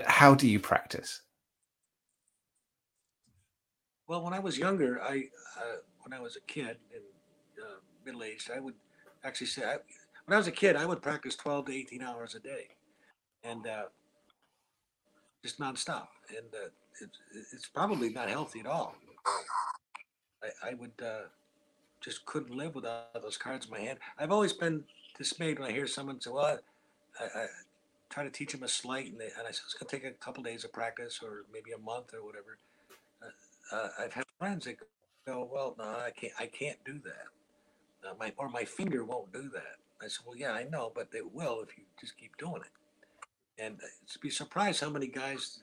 How 0.07 0.35
do 0.35 0.49
you 0.49 0.61
practice? 0.61 1.23
Well, 4.07 4.23
when 4.23 4.33
I 4.33 4.39
was 4.39 4.57
younger, 4.57 5.01
I 5.03 5.25
uh, 5.59 5.79
when 6.03 6.19
I 6.19 6.21
was 6.21 6.37
a 6.37 6.41
kid 6.41 6.77
and 6.95 7.03
uh, 7.63 7.81
middle 8.05 8.23
aged, 8.23 8.51
I 8.55 8.61
would 8.61 8.75
actually 9.25 9.49
say 9.49 9.65
I, 9.65 9.77
when 10.25 10.35
I 10.35 10.39
was 10.39 10.47
a 10.47 10.53
kid, 10.53 10.77
I 10.77 10.87
would 10.87 11.03
practice 11.03 11.37
twelve 11.37 11.67
to 11.67 11.73
eighteen 11.73 12.03
hours 12.03 12.35
a 12.35 12.41
day, 12.41 12.69
and 13.45 13.67
uh, 13.67 13.85
just 15.43 15.59
nonstop. 15.59 16.09
And 16.31 16.47
uh, 16.55 16.69
it's, 17.53 17.69
probably 17.69 18.11
not 18.11 18.29
healthy 18.29 18.61
at 18.61 18.67
all. 18.67 18.95
I, 20.43 20.71
I 20.71 20.75
would 20.75 20.93
uh, 21.05 21.29
just 22.01 22.25
couldn't 22.27 22.55
live 22.55 22.75
without 22.75 23.13
those 23.15 23.37
cards 23.37 23.67
in 23.67 23.73
my 23.73 23.81
hand. 23.81 23.99
I've 24.19 24.33
always 24.33 24.53
been 24.53 24.85
dismayed 25.17 25.59
when 25.59 25.69
I 25.69 25.73
hear 25.73 25.87
someone 25.87 26.21
say, 26.21 26.31
"Well, 26.31 26.59
I, 27.21 27.25
I 27.25 27.47
try 28.11 28.25
to 28.25 28.31
teach 28.31 28.53
them 28.53 28.63
a 28.63 28.69
sleight," 28.69 29.11
and, 29.13 29.21
they, 29.21 29.31
and 29.37 29.47
I 29.47 29.51
said 29.51 29.63
it's 29.65 29.75
going 29.75 29.89
to 29.89 29.97
take 29.97 30.05
a 30.05 30.13
couple 30.13 30.43
days 30.43 30.65
of 30.65 30.73
practice 30.73 31.21
or 31.23 31.45
maybe 31.53 31.73
a 31.73 31.79
month 31.79 32.15
or 32.15 32.25
whatever 32.25 32.59
uh, 33.73 33.89
I've 33.99 34.13
had 34.13 34.25
friends 34.39 34.65
that 34.65 34.77
go, 35.27 35.49
well, 35.51 35.75
no, 35.79 35.85
I 35.85 36.11
can't, 36.11 36.33
I 36.39 36.47
can't 36.47 36.79
do 36.85 37.01
that. 37.05 38.09
Uh, 38.09 38.15
my 38.19 38.33
or 38.37 38.49
my 38.49 38.65
finger 38.65 39.05
won't 39.05 39.33
do 39.33 39.51
that. 39.53 39.77
I 40.01 40.07
said, 40.07 40.25
well, 40.27 40.37
yeah, 40.37 40.53
I 40.53 40.65
know, 40.65 40.93
but 40.95 41.11
they 41.11 41.21
will 41.21 41.61
if 41.61 41.77
you 41.77 41.85
just 42.01 42.17
keep 42.17 42.37
doing 42.39 42.63
it. 42.63 43.63
And 43.63 43.79
to 44.13 44.19
be 44.21 44.31
surprised 44.31 44.81
how 44.81 44.91
many 44.91 45.09
guys 45.09 45.59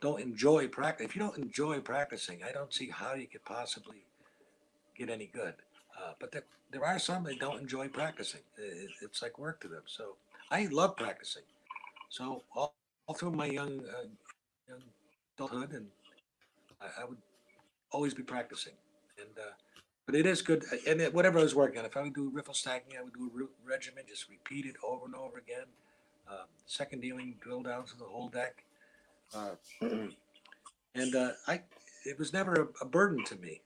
don't 0.00 0.20
enjoy 0.20 0.68
practice. 0.68 1.06
If 1.06 1.14
you 1.14 1.20
don't 1.20 1.36
enjoy 1.36 1.80
practicing, 1.80 2.42
I 2.42 2.52
don't 2.52 2.72
see 2.72 2.88
how 2.88 3.14
you 3.14 3.26
could 3.26 3.44
possibly 3.44 4.02
get 4.96 5.10
any 5.10 5.26
good. 5.26 5.54
Uh, 5.96 6.12
but 6.18 6.32
there, 6.32 6.44
there 6.72 6.84
are 6.84 6.98
some 6.98 7.24
that 7.24 7.38
don't 7.38 7.60
enjoy 7.60 7.88
practicing. 7.88 8.40
It, 8.56 8.90
it's 9.02 9.20
like 9.20 9.38
work 9.38 9.60
to 9.60 9.68
them. 9.68 9.82
So 9.86 10.16
I 10.50 10.68
love 10.70 10.96
practicing. 10.96 11.42
So 12.08 12.42
all, 12.54 12.74
all 13.06 13.14
through 13.14 13.32
my 13.32 13.46
young, 13.46 13.80
uh, 13.80 14.08
young 14.68 14.82
adulthood 15.36 15.72
and 15.72 15.86
I, 16.80 17.02
I 17.02 17.04
would 17.04 17.18
always 17.90 18.14
be 18.14 18.22
practicing. 18.22 18.74
And 19.18 19.38
uh, 19.38 19.50
but 20.08 20.14
it 20.14 20.24
is 20.24 20.40
good. 20.40 20.64
And 20.86 21.02
it, 21.02 21.12
whatever 21.12 21.38
I 21.38 21.42
was 21.42 21.54
working 21.54 21.78
on, 21.78 21.84
if 21.84 21.94
I 21.94 22.02
would 22.02 22.14
do 22.14 22.30
riffle 22.32 22.54
stacking, 22.54 22.98
I 22.98 23.02
would 23.02 23.12
do 23.12 23.30
a 23.30 23.68
regimen, 23.68 24.04
just 24.08 24.26
repeat 24.30 24.64
it 24.64 24.76
over 24.82 25.04
and 25.04 25.14
over 25.14 25.36
again. 25.36 25.66
Um, 26.30 26.46
second 26.64 27.02
dealing, 27.02 27.34
drill 27.40 27.62
down 27.62 27.84
to 27.84 27.98
the 27.98 28.04
whole 28.04 28.30
deck. 28.30 28.64
Uh, 29.34 29.50
and 30.94 31.14
uh, 31.14 31.32
I, 31.46 31.60
it 32.06 32.18
was 32.18 32.32
never 32.32 32.54
a, 32.54 32.84
a, 32.84 32.86
burden 32.86 33.22
to 33.24 33.36
me. 33.36 33.60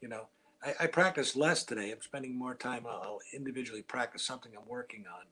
You 0.00 0.08
know, 0.08 0.26
I, 0.64 0.74
I 0.80 0.86
practice 0.88 1.36
less 1.36 1.62
today. 1.62 1.92
I'm 1.92 2.00
spending 2.00 2.36
more 2.36 2.56
time. 2.56 2.86
I'll 2.88 3.20
individually 3.32 3.82
practice 3.82 4.24
something 4.24 4.50
I'm 4.56 4.68
working 4.68 5.04
on. 5.06 5.26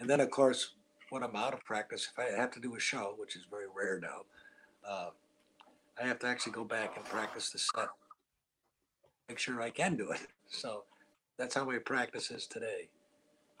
And 0.00 0.10
then, 0.10 0.20
of 0.20 0.30
course, 0.30 0.74
when 1.10 1.22
I'm 1.22 1.36
out 1.36 1.54
of 1.54 1.64
practice, 1.64 2.08
if 2.12 2.18
I 2.18 2.38
have 2.38 2.50
to 2.52 2.60
do 2.60 2.76
a 2.76 2.80
show, 2.80 3.14
which 3.16 3.36
is 3.36 3.42
very 3.50 3.66
rare 3.74 4.00
now, 4.00 4.22
uh, 4.88 5.10
I 6.00 6.06
have 6.06 6.18
to 6.20 6.26
actually 6.26 6.52
go 6.52 6.64
back 6.64 6.96
and 6.96 7.04
practice 7.04 7.50
the 7.50 7.58
set, 7.58 7.88
make 9.28 9.38
sure 9.38 9.60
I 9.60 9.70
can 9.70 9.96
do 9.96 10.10
it. 10.10 10.20
So 10.50 10.84
that's 11.36 11.54
how 11.54 11.66
my 11.66 11.76
practice 11.76 12.30
is 12.30 12.46
today. 12.46 12.88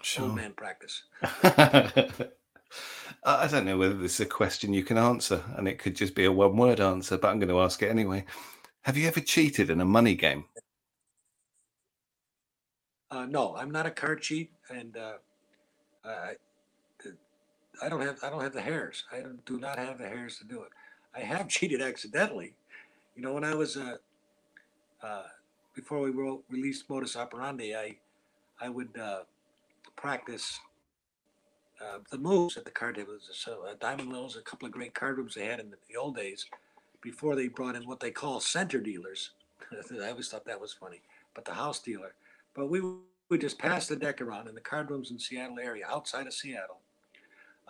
Sure. 0.00 0.24
Old 0.24 0.36
man 0.36 0.52
practice. 0.52 1.02
I 1.22 2.30
don't 3.46 3.66
know 3.66 3.76
whether 3.76 3.92
this 3.92 4.14
is 4.14 4.20
a 4.20 4.26
question 4.26 4.72
you 4.72 4.84
can 4.84 4.96
answer, 4.96 5.44
and 5.54 5.68
it 5.68 5.78
could 5.78 5.94
just 5.94 6.14
be 6.14 6.24
a 6.24 6.32
one 6.32 6.56
word 6.56 6.80
answer, 6.80 7.18
but 7.18 7.28
I'm 7.28 7.38
going 7.38 7.50
to 7.50 7.60
ask 7.60 7.82
it 7.82 7.90
anyway. 7.90 8.24
Have 8.82 8.96
you 8.96 9.06
ever 9.06 9.20
cheated 9.20 9.68
in 9.68 9.82
a 9.82 9.84
money 9.84 10.14
game? 10.14 10.46
Uh, 13.10 13.26
no, 13.26 13.54
I'm 13.54 13.70
not 13.70 13.84
a 13.84 13.90
card 13.90 14.22
cheat, 14.22 14.50
and 14.70 14.96
uh, 14.96 15.18
I, 16.04 16.36
I 17.82 17.88
don't 17.88 18.00
have 18.00 18.22
I 18.22 18.30
don't 18.30 18.42
have 18.42 18.52
the 18.52 18.60
hairs. 18.60 19.04
I 19.12 19.22
do 19.46 19.58
not 19.58 19.78
have 19.78 19.98
the 19.98 20.08
hairs 20.08 20.38
to 20.38 20.44
do 20.44 20.62
it. 20.62 20.70
I 21.14 21.20
have 21.20 21.48
cheated 21.56 21.80
accidentally. 21.80 22.54
You 23.16 23.22
know, 23.22 23.32
when 23.32 23.44
I 23.44 23.54
was 23.54 23.76
uh, 23.76 23.96
uh, 25.02 25.22
before 25.74 26.00
we 26.00 26.10
wrote, 26.10 26.44
released 26.50 26.88
Modus 26.88 27.16
Operandi, 27.16 27.74
I 27.76 27.96
I 28.60 28.68
would 28.68 28.96
uh, 28.98 29.20
practice 29.96 30.58
uh, 31.80 31.98
the 32.10 32.18
moves 32.18 32.56
at 32.56 32.64
the 32.64 32.70
card 32.70 32.96
tables. 32.96 33.30
So 33.32 33.64
uh, 33.68 33.74
Diamond 33.80 34.12
Lil's, 34.12 34.36
a 34.36 34.40
couple 34.42 34.66
of 34.66 34.72
great 34.72 34.94
card 34.94 35.16
rooms 35.16 35.34
they 35.34 35.46
had 35.46 35.60
in 35.60 35.70
the, 35.70 35.76
the 35.88 35.96
old 35.96 36.16
days, 36.16 36.46
before 37.00 37.36
they 37.36 37.48
brought 37.48 37.76
in 37.76 37.86
what 37.86 38.00
they 38.00 38.10
call 38.10 38.40
center 38.40 38.80
dealers. 38.80 39.30
I 40.02 40.10
always 40.10 40.28
thought 40.28 40.44
that 40.46 40.60
was 40.60 40.72
funny, 40.72 41.00
but 41.34 41.44
the 41.44 41.54
house 41.54 41.78
dealer. 41.80 42.14
But 42.54 42.68
we 42.68 42.80
would 43.28 43.40
just 43.40 43.58
pass 43.58 43.86
the 43.86 43.96
deck 43.96 44.20
around 44.20 44.48
in 44.48 44.54
the 44.54 44.60
card 44.60 44.90
rooms 44.90 45.10
in 45.10 45.18
Seattle 45.18 45.58
area, 45.60 45.84
outside 45.88 46.26
of 46.26 46.32
Seattle. 46.32 46.80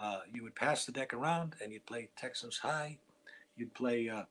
Uh, 0.00 0.20
you 0.32 0.42
would 0.42 0.54
pass 0.54 0.84
the 0.86 0.92
deck 0.92 1.12
around 1.12 1.56
and 1.62 1.72
you'd 1.72 1.86
play 1.86 2.08
Texas 2.16 2.58
High, 2.58 2.98
You'd 3.58 3.74
play, 3.74 4.08
uh, 4.08 4.22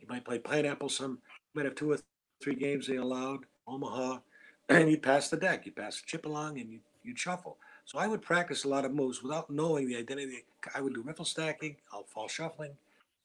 you 0.00 0.08
might 0.08 0.24
play 0.24 0.40
pineapple. 0.40 0.88
Some 0.88 1.12
you 1.12 1.60
might 1.60 1.64
have 1.64 1.76
two 1.76 1.92
or 1.92 1.98
three 2.42 2.56
games 2.56 2.88
they 2.88 2.96
allowed. 2.96 3.44
Omaha, 3.68 4.18
and 4.68 4.90
you'd 4.90 5.02
pass 5.02 5.30
the 5.30 5.36
deck. 5.36 5.64
You'd 5.64 5.76
pass 5.76 6.00
the 6.00 6.06
chip 6.06 6.26
along, 6.26 6.58
and 6.58 6.70
you'd, 6.70 6.80
you'd 7.04 7.18
shuffle. 7.18 7.56
So 7.84 7.98
I 7.98 8.08
would 8.08 8.22
practice 8.22 8.64
a 8.64 8.68
lot 8.68 8.84
of 8.84 8.92
moves 8.92 9.22
without 9.22 9.48
knowing 9.48 9.86
the 9.86 9.96
identity. 9.96 10.44
I 10.74 10.80
would 10.80 10.94
do 10.94 11.02
riffle 11.02 11.24
stacking. 11.24 11.76
I'll 11.92 12.02
fall 12.02 12.26
shuffling, 12.26 12.72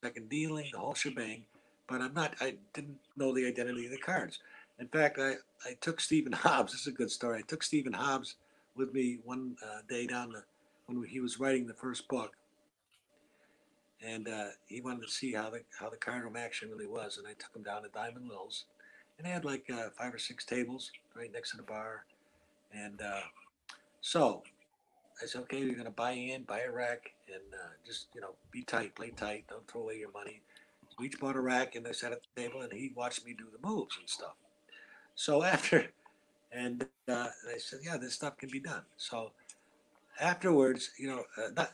second 0.03 0.29
dealing, 0.29 0.69
the 0.71 0.77
whole 0.77 0.93
shebang. 0.93 1.45
But 1.87 2.01
I'm 2.01 2.13
not. 2.13 2.35
I 2.39 2.55
didn't 2.73 2.99
know 3.17 3.33
the 3.33 3.47
identity 3.47 3.85
of 3.85 3.91
the 3.91 3.97
cards. 3.97 4.39
In 4.79 4.87
fact, 4.87 5.17
I, 5.19 5.33
I 5.65 5.73
took 5.81 5.99
Stephen 5.99 6.31
Hobbs. 6.33 6.73
This 6.73 6.81
is 6.81 6.87
a 6.87 6.91
good 6.91 7.09
story. 7.09 7.39
I 7.39 7.41
took 7.41 7.63
Stephen 7.63 7.93
Hobbs 7.93 8.35
with 8.75 8.93
me 8.93 9.17
one 9.25 9.57
uh, 9.65 9.79
day 9.89 10.05
down 10.05 10.31
the, 10.31 10.43
when 10.99 11.07
he 11.09 11.19
was 11.19 11.39
writing 11.39 11.67
the 11.67 11.73
first 11.73 12.07
book, 12.07 12.33
and 14.05 14.27
uh, 14.27 14.47
he 14.67 14.81
wanted 14.81 15.03
to 15.03 15.11
see 15.11 15.33
how 15.33 15.49
the 15.49 15.61
how 15.79 15.89
the 15.89 15.97
card 15.97 16.23
room 16.23 16.35
action 16.35 16.69
really 16.69 16.87
was. 16.87 17.17
And 17.17 17.27
I 17.27 17.31
took 17.31 17.55
him 17.55 17.63
down 17.63 17.83
to 17.83 17.89
Diamond 17.89 18.27
Lil's, 18.27 18.65
and 19.17 19.25
they 19.27 19.31
had 19.31 19.45
like 19.45 19.69
uh, 19.71 19.89
five 19.97 20.13
or 20.13 20.17
six 20.17 20.45
tables 20.45 20.91
right 21.15 21.31
next 21.31 21.51
to 21.51 21.57
the 21.57 21.63
bar. 21.63 22.05
And 22.73 23.01
uh, 23.01 23.21
so 24.01 24.43
I 25.21 25.25
said, 25.27 25.41
okay, 25.43 25.59
you're 25.59 25.75
gonna 25.75 25.91
buy 25.91 26.11
in, 26.11 26.43
buy 26.43 26.61
a 26.61 26.71
rack, 26.71 27.11
and 27.27 27.43
uh, 27.53 27.69
just 27.85 28.07
you 28.15 28.21
know 28.21 28.35
be 28.51 28.63
tight, 28.63 28.95
play 28.95 29.11
tight, 29.11 29.45
don't 29.49 29.67
throw 29.67 29.81
away 29.81 29.97
your 29.97 30.11
money. 30.11 30.41
We 30.99 31.07
each 31.07 31.19
bought 31.19 31.35
a 31.35 31.41
rack, 31.41 31.75
and 31.75 31.87
I 31.87 31.91
sat 31.91 32.11
at 32.11 32.21
the 32.35 32.41
table, 32.41 32.61
and 32.61 32.71
he 32.73 32.91
watched 32.95 33.25
me 33.25 33.33
do 33.37 33.45
the 33.51 33.67
moves 33.67 33.97
and 33.99 34.09
stuff. 34.09 34.35
So 35.15 35.43
after, 35.45 35.87
and 36.51 36.85
uh, 37.07 37.27
I 37.53 37.57
said, 37.57 37.79
yeah, 37.83 37.97
this 37.97 38.15
stuff 38.15 38.37
can 38.37 38.49
be 38.49 38.59
done. 38.59 38.83
So 38.97 39.31
afterwards, 40.21 40.91
you 40.97 41.07
know, 41.07 41.23
uh, 41.37 41.49
not, 41.55 41.71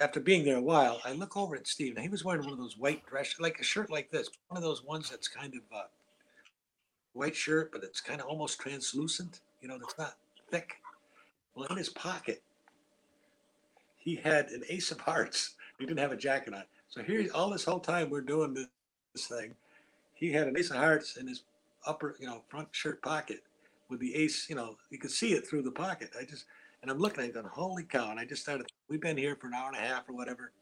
after 0.00 0.20
being 0.20 0.44
there 0.44 0.56
a 0.56 0.62
while, 0.62 1.00
I 1.04 1.12
look 1.12 1.36
over 1.36 1.56
at 1.56 1.66
Steve, 1.66 1.94
and 1.96 2.02
he 2.02 2.08
was 2.08 2.24
wearing 2.24 2.44
one 2.44 2.52
of 2.52 2.58
those 2.58 2.78
white 2.78 3.04
dress, 3.04 3.34
like 3.40 3.58
a 3.58 3.64
shirt 3.64 3.90
like 3.90 4.10
this, 4.10 4.30
one 4.48 4.56
of 4.56 4.62
those 4.62 4.84
ones 4.84 5.10
that's 5.10 5.28
kind 5.28 5.54
of 5.54 5.60
uh, 5.76 5.82
white 7.12 7.34
shirt, 7.34 7.72
but 7.72 7.82
it's 7.82 8.00
kind 8.00 8.20
of 8.20 8.28
almost 8.28 8.60
translucent. 8.60 9.40
You 9.60 9.68
know, 9.68 9.78
that's 9.78 9.98
not 9.98 10.14
thick. 10.50 10.76
Well, 11.54 11.66
in 11.66 11.76
his 11.76 11.88
pocket, 11.88 12.42
he 13.96 14.14
had 14.14 14.50
an 14.50 14.62
ace 14.68 14.92
of 14.92 15.00
hearts. 15.00 15.56
He 15.78 15.84
didn't 15.84 15.98
have 15.98 16.12
a 16.12 16.16
jacket 16.16 16.54
on. 16.54 16.62
So 16.88 17.02
here, 17.02 17.26
all 17.34 17.50
this 17.50 17.64
whole 17.64 17.80
time 17.80 18.08
we're 18.08 18.20
doing 18.20 18.54
this, 18.54 18.68
this 19.12 19.26
thing, 19.26 19.54
he 20.14 20.32
had 20.32 20.46
an 20.46 20.56
ace 20.56 20.70
of 20.70 20.76
hearts 20.76 21.16
in 21.16 21.26
his 21.26 21.42
upper, 21.84 22.16
you 22.20 22.26
know, 22.26 22.42
front 22.48 22.68
shirt 22.70 23.02
pocket 23.02 23.42
with 23.88 23.98
the 23.98 24.14
ace. 24.14 24.48
You 24.48 24.54
know, 24.54 24.76
you 24.90 24.98
could 24.98 25.10
see 25.10 25.32
it 25.32 25.46
through 25.46 25.62
the 25.62 25.72
pocket. 25.72 26.10
I 26.18 26.24
just 26.24 26.44
and 26.82 26.90
I'm 26.90 26.98
looking 26.98 27.24
at 27.24 27.30
it 27.30 27.34
going, 27.34 27.46
holy 27.46 27.84
cow. 27.84 28.10
And 28.10 28.20
I 28.20 28.24
just 28.24 28.42
started, 28.42 28.66
we've 28.88 29.00
been 29.00 29.16
here 29.16 29.36
for 29.36 29.48
an 29.48 29.54
hour 29.54 29.68
and 29.68 29.76
a 29.76 29.80
half 29.80 30.08
or 30.08 30.14
whatever. 30.14 30.52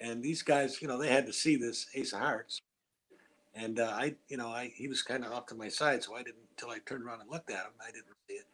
And 0.00 0.22
these 0.22 0.42
guys, 0.42 0.80
you 0.80 0.88
know, 0.88 0.98
they 0.98 1.08
had 1.08 1.26
to 1.26 1.32
see 1.32 1.56
this 1.56 1.86
Ace 1.94 2.12
of 2.12 2.20
Hearts. 2.20 2.60
And 3.54 3.80
uh, 3.80 3.92
I, 3.94 4.14
you 4.28 4.36
know, 4.36 4.48
I 4.48 4.72
he 4.76 4.86
was 4.86 5.02
kind 5.02 5.24
of 5.24 5.32
off 5.32 5.46
to 5.46 5.54
my 5.56 5.68
side, 5.68 6.04
so 6.04 6.14
I 6.14 6.18
didn't 6.18 6.36
until 6.50 6.70
I 6.70 6.78
turned 6.86 7.04
around 7.04 7.22
and 7.22 7.30
looked 7.30 7.50
at 7.50 7.64
him. 7.64 7.72
I 7.80 7.90
didn't 7.90 8.04
see 8.28 8.34
it. 8.34 8.44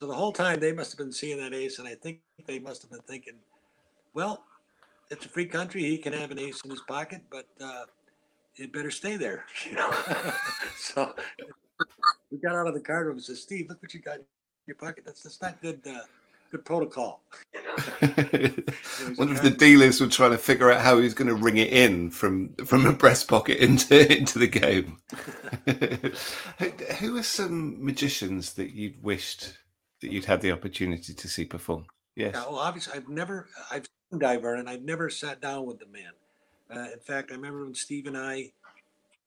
So 0.00 0.06
the 0.06 0.14
whole 0.14 0.32
time 0.32 0.60
they 0.60 0.72
must 0.72 0.92
have 0.92 0.98
been 0.98 1.12
seeing 1.12 1.36
that 1.38 1.52
ace, 1.52 1.78
and 1.78 1.86
I 1.86 1.94
think 1.94 2.20
they 2.46 2.58
must 2.58 2.80
have 2.82 2.90
been 2.90 3.00
thinking, 3.00 3.34
well, 4.14 4.44
it's 5.10 5.26
a 5.26 5.28
free 5.28 5.46
country. 5.46 5.82
He 5.82 5.98
can 5.98 6.12
have 6.14 6.30
an 6.30 6.38
ace 6.38 6.62
in 6.64 6.70
his 6.70 6.80
pocket, 6.82 7.22
but 7.30 7.46
uh, 7.62 7.84
it 8.56 8.72
better 8.72 8.90
stay 8.90 9.16
there. 9.16 9.44
You 9.68 9.76
know. 9.76 9.92
so 10.78 11.14
we 12.30 12.38
got 12.38 12.54
out 12.54 12.66
of 12.66 12.74
the 12.74 12.80
card 12.80 13.06
room 13.06 13.16
and 13.16 13.24
said, 13.24 13.36
"Steve, 13.36 13.66
look 13.68 13.82
what 13.82 13.92
you 13.92 14.00
got 14.00 14.16
in 14.16 14.24
your 14.66 14.76
pocket. 14.76 15.04
That's 15.04 15.22
that's 15.22 15.42
not 15.42 15.60
good. 15.60 15.80
Uh, 15.86 16.00
good 16.50 16.64
protocol. 16.64 17.22
Wonder 18.02 19.34
if 19.34 19.42
the 19.42 19.54
dealers 19.56 20.00
were 20.00 20.06
trying 20.06 20.32
to 20.32 20.38
figure 20.38 20.70
out 20.70 20.80
how 20.80 20.96
he 20.96 21.02
was 21.02 21.14
going 21.14 21.28
to 21.28 21.34
ring 21.34 21.56
it 21.56 21.72
in 21.72 22.10
from 22.10 22.54
from 22.64 22.86
a 22.86 22.92
breast 22.92 23.28
pocket 23.28 23.58
into 23.58 24.10
into 24.18 24.38
the 24.38 24.46
game. 24.46 24.98
who, 26.98 27.16
are 27.16 27.22
some 27.22 27.84
magicians 27.84 28.54
that 28.54 28.70
you'd 28.70 29.02
wished 29.02 29.58
that 30.00 30.12
you'd 30.12 30.26
had 30.26 30.40
the 30.40 30.52
opportunity 30.52 31.14
to 31.14 31.28
see 31.28 31.44
perform? 31.44 31.86
Yes. 32.14 32.32
Yeah, 32.34 32.42
well, 32.42 32.58
obviously, 32.58 32.94
I've 32.94 33.08
never, 33.08 33.48
I've 33.70 33.86
seen 34.10 34.18
Diver, 34.18 34.54
and 34.54 34.68
I've 34.68 34.82
never 34.82 35.10
sat 35.10 35.40
down 35.40 35.66
with 35.66 35.78
the 35.78 35.86
man. 35.86 36.12
Uh, 36.70 36.90
in 36.92 36.98
fact, 36.98 37.30
I 37.30 37.34
remember 37.34 37.64
when 37.64 37.74
Steve 37.74 38.06
and 38.06 38.16
I, 38.16 38.52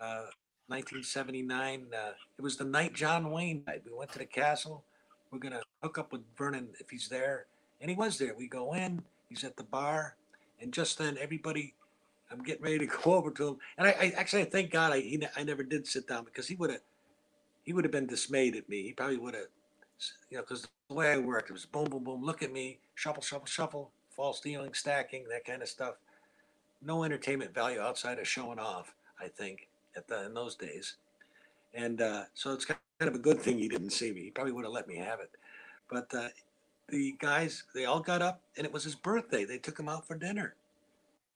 uh, 0.01 0.25
1979, 0.67 1.87
uh, 1.93 2.11
it 2.37 2.41
was 2.41 2.57
the 2.57 2.65
night 2.65 2.93
John 2.93 3.31
Wayne 3.31 3.63
died. 3.65 3.81
We 3.85 3.95
went 3.95 4.11
to 4.13 4.19
the 4.19 4.25
castle. 4.25 4.83
We're 5.31 5.39
gonna 5.39 5.61
hook 5.83 5.97
up 5.97 6.11
with 6.11 6.21
Vernon 6.37 6.69
if 6.79 6.89
he's 6.89 7.07
there, 7.09 7.45
and 7.81 7.89
he 7.89 7.95
was 7.95 8.17
there. 8.17 8.35
We 8.37 8.47
go 8.47 8.73
in. 8.73 9.01
He's 9.29 9.43
at 9.43 9.57
the 9.57 9.63
bar, 9.63 10.15
and 10.61 10.73
just 10.73 10.97
then, 10.97 11.17
everybody, 11.19 11.75
I'm 12.31 12.43
getting 12.43 12.63
ready 12.63 12.79
to 12.79 12.87
go 13.03 13.13
over 13.13 13.31
to 13.31 13.49
him, 13.49 13.57
and 13.77 13.87
I, 13.87 13.91
I 13.91 14.13
actually 14.17 14.43
I 14.43 14.45
thank 14.45 14.71
God 14.71 14.93
I 14.93 15.01
he, 15.01 15.21
I 15.37 15.43
never 15.43 15.63
did 15.63 15.87
sit 15.87 16.07
down 16.07 16.25
because 16.25 16.47
he 16.47 16.55
would 16.55 16.71
have, 16.71 16.81
he 17.63 17.73
would 17.73 17.85
have 17.85 17.91
been 17.91 18.07
dismayed 18.07 18.55
at 18.55 18.69
me. 18.69 18.83
He 18.83 18.93
probably 18.93 19.17
would 19.17 19.35
have 19.35 19.47
you 20.29 20.37
know, 20.37 20.43
because 20.43 20.67
the 20.89 20.95
way 20.95 21.11
I 21.11 21.17
worked, 21.17 21.49
it 21.49 21.53
was 21.53 21.65
boom, 21.65 21.85
boom, 21.85 22.03
boom, 22.03 22.23
look 22.23 22.43
at 22.43 22.51
me, 22.51 22.79
shuffle, 22.95 23.21
shuffle, 23.23 23.45
shuffle, 23.45 23.91
false 24.09 24.39
dealing, 24.39 24.73
stacking, 24.73 25.25
that 25.29 25.45
kind 25.45 25.61
of 25.61 25.67
stuff. 25.69 25.95
No 26.81 27.03
entertainment 27.03 27.53
value 27.53 27.79
outside 27.81 28.19
of 28.19 28.27
showing 28.27 28.59
off, 28.59 28.93
I 29.19 29.27
think, 29.27 29.67
at 29.95 30.07
the 30.07 30.25
in 30.25 30.33
those 30.33 30.55
days. 30.55 30.95
And 31.73 32.01
uh, 32.01 32.23
so 32.33 32.53
it's 32.53 32.65
kind 32.65 32.79
of 33.01 33.15
a 33.15 33.19
good 33.19 33.39
thing 33.39 33.59
he 33.59 33.67
didn't 33.67 33.91
see 33.91 34.11
me. 34.11 34.23
He 34.23 34.31
probably 34.31 34.53
would 34.53 34.65
have 34.65 34.73
let 34.73 34.87
me 34.87 34.97
have 34.97 35.19
it. 35.19 35.29
But 35.89 36.13
uh, 36.13 36.29
the 36.89 37.15
guys, 37.19 37.63
they 37.73 37.85
all 37.85 37.99
got 37.99 38.21
up, 38.21 38.41
and 38.57 38.65
it 38.65 38.73
was 38.73 38.83
his 38.83 38.95
birthday. 38.95 39.45
They 39.45 39.57
took 39.57 39.79
him 39.79 39.89
out 39.89 40.07
for 40.07 40.15
dinner. 40.15 40.55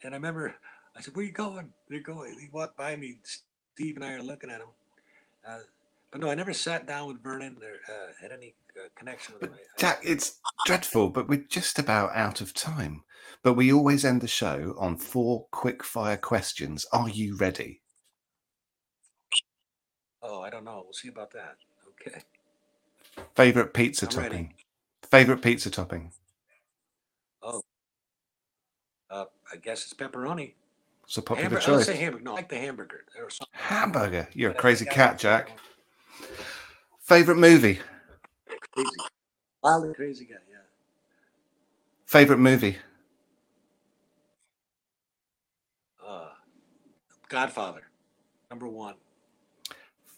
And 0.03 0.13
I 0.13 0.17
remember, 0.17 0.55
I 0.95 1.01
said, 1.01 1.15
"Where 1.15 1.25
you 1.25 1.31
going?" 1.31 1.71
They're 1.89 2.01
going. 2.01 2.37
He 2.39 2.49
walked 2.51 2.77
by 2.77 2.95
me. 2.95 3.17
Steve 3.75 3.95
and 3.95 4.05
I 4.05 4.13
are 4.13 4.21
looking 4.21 4.51
at 4.51 4.61
him. 4.61 4.67
Uh, 5.47 5.59
but 6.11 6.21
no, 6.21 6.29
I 6.29 6.35
never 6.35 6.53
sat 6.53 6.85
down 6.85 7.07
with 7.07 7.23
Vernon 7.23 7.57
or 7.61 7.93
uh, 7.93 8.11
had 8.21 8.31
any 8.31 8.53
uh, 8.77 8.87
connection 8.95 9.33
with 9.33 9.49
him. 9.49 9.55
I- 9.55 9.79
Jack, 9.79 9.99
it's 10.03 10.39
dreadful, 10.65 11.09
but 11.09 11.27
we're 11.27 11.45
just 11.49 11.79
about 11.79 12.15
out 12.15 12.39
of 12.41 12.53
time. 12.53 13.03
But 13.41 13.53
we 13.53 13.73
always 13.73 14.05
end 14.05 14.21
the 14.21 14.27
show 14.27 14.75
on 14.77 14.97
four 14.97 15.47
quick 15.51 15.83
fire 15.83 16.17
questions. 16.17 16.85
Are 16.93 17.09
you 17.09 17.35
ready? 17.37 17.81
oh, 20.21 20.41
I 20.41 20.49
don't 20.49 20.63
know. 20.63 20.81
We'll 20.83 20.93
see 20.93 21.09
about 21.09 21.31
that. 21.31 21.55
Okay. 22.07 22.21
Favorite 23.35 23.73
pizza 23.73 24.07
I'm 24.09 24.17
ready. 24.17 24.29
topping? 24.29 24.53
Favorite 25.09 25.41
pizza 25.41 25.69
topping? 25.69 26.11
Oh, 27.41 27.61
uh, 29.09 29.25
I 29.51 29.57
guess 29.57 29.83
it's 29.83 29.93
pepperoni. 29.93 30.53
It's 31.05 31.17
a 31.17 31.21
popular 31.21 31.49
Hamburger. 31.59 31.61
I 31.61 31.65
choice. 31.77 31.85
say 31.85 31.95
hamburger. 31.95 32.23
No, 32.23 32.31
I 32.31 32.35
like 32.35 32.49
the 32.49 32.57
hamburger. 32.57 33.05
There 33.15 33.25
was 33.25 33.35
something. 33.35 33.53
Hamburger. 33.53 34.27
You're 34.33 34.51
a 34.51 34.55
crazy 34.55 34.85
cat, 34.85 35.19
Jack. 35.19 35.57
Favorite 37.01 37.37
movie? 37.37 37.79
Crazy. 38.73 38.89
Wildly 39.61 39.93
crazy 39.93 40.25
guy. 40.25 40.35
Yeah. 40.49 40.57
Favorite 42.05 42.39
movie? 42.39 42.77
Uh, 46.05 46.29
Godfather, 47.29 47.83
number 48.49 48.67
one. 48.67 48.95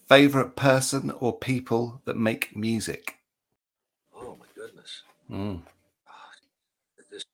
Favorite 0.08 0.56
person 0.56 1.12
or 1.20 1.38
people 1.38 2.02
that 2.06 2.16
make 2.16 2.56
music? 2.56 3.18
Oh 4.16 4.38
my 4.40 4.46
goodness. 4.56 5.02
Mm. 5.32 5.62
This, 7.12 7.26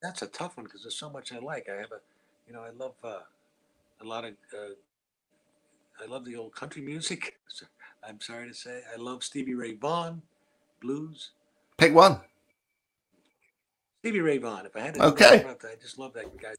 that's 0.00 0.22
a 0.22 0.28
tough 0.28 0.56
one 0.56 0.64
because 0.64 0.82
there's 0.82 0.96
so 0.96 1.10
much 1.10 1.32
I 1.32 1.40
like. 1.40 1.68
I 1.68 1.80
have 1.80 1.90
a, 1.90 2.00
you 2.46 2.52
know, 2.52 2.62
I 2.62 2.70
love 2.70 2.94
uh, 3.02 3.20
a 4.00 4.04
lot 4.04 4.24
of. 4.24 4.34
Uh, 4.54 4.74
I 6.02 6.06
love 6.06 6.24
the 6.24 6.36
old 6.36 6.54
country 6.54 6.82
music. 6.82 7.36
I'm 8.08 8.20
sorry 8.20 8.48
to 8.48 8.54
say, 8.54 8.80
I 8.92 8.96
love 8.98 9.22
Stevie 9.22 9.54
Ray 9.54 9.74
Vaughan, 9.74 10.22
blues. 10.80 11.32
Pick 11.76 11.92
one. 11.94 12.20
Stevie 13.98 14.20
Ray 14.20 14.38
Vaughan. 14.38 14.66
If 14.66 14.76
I 14.76 14.80
had 14.80 14.94
to, 14.94 15.04
Okay. 15.04 15.44
I 15.44 15.74
just 15.82 15.98
love 15.98 16.14
that 16.14 16.34
guy. 16.40 16.54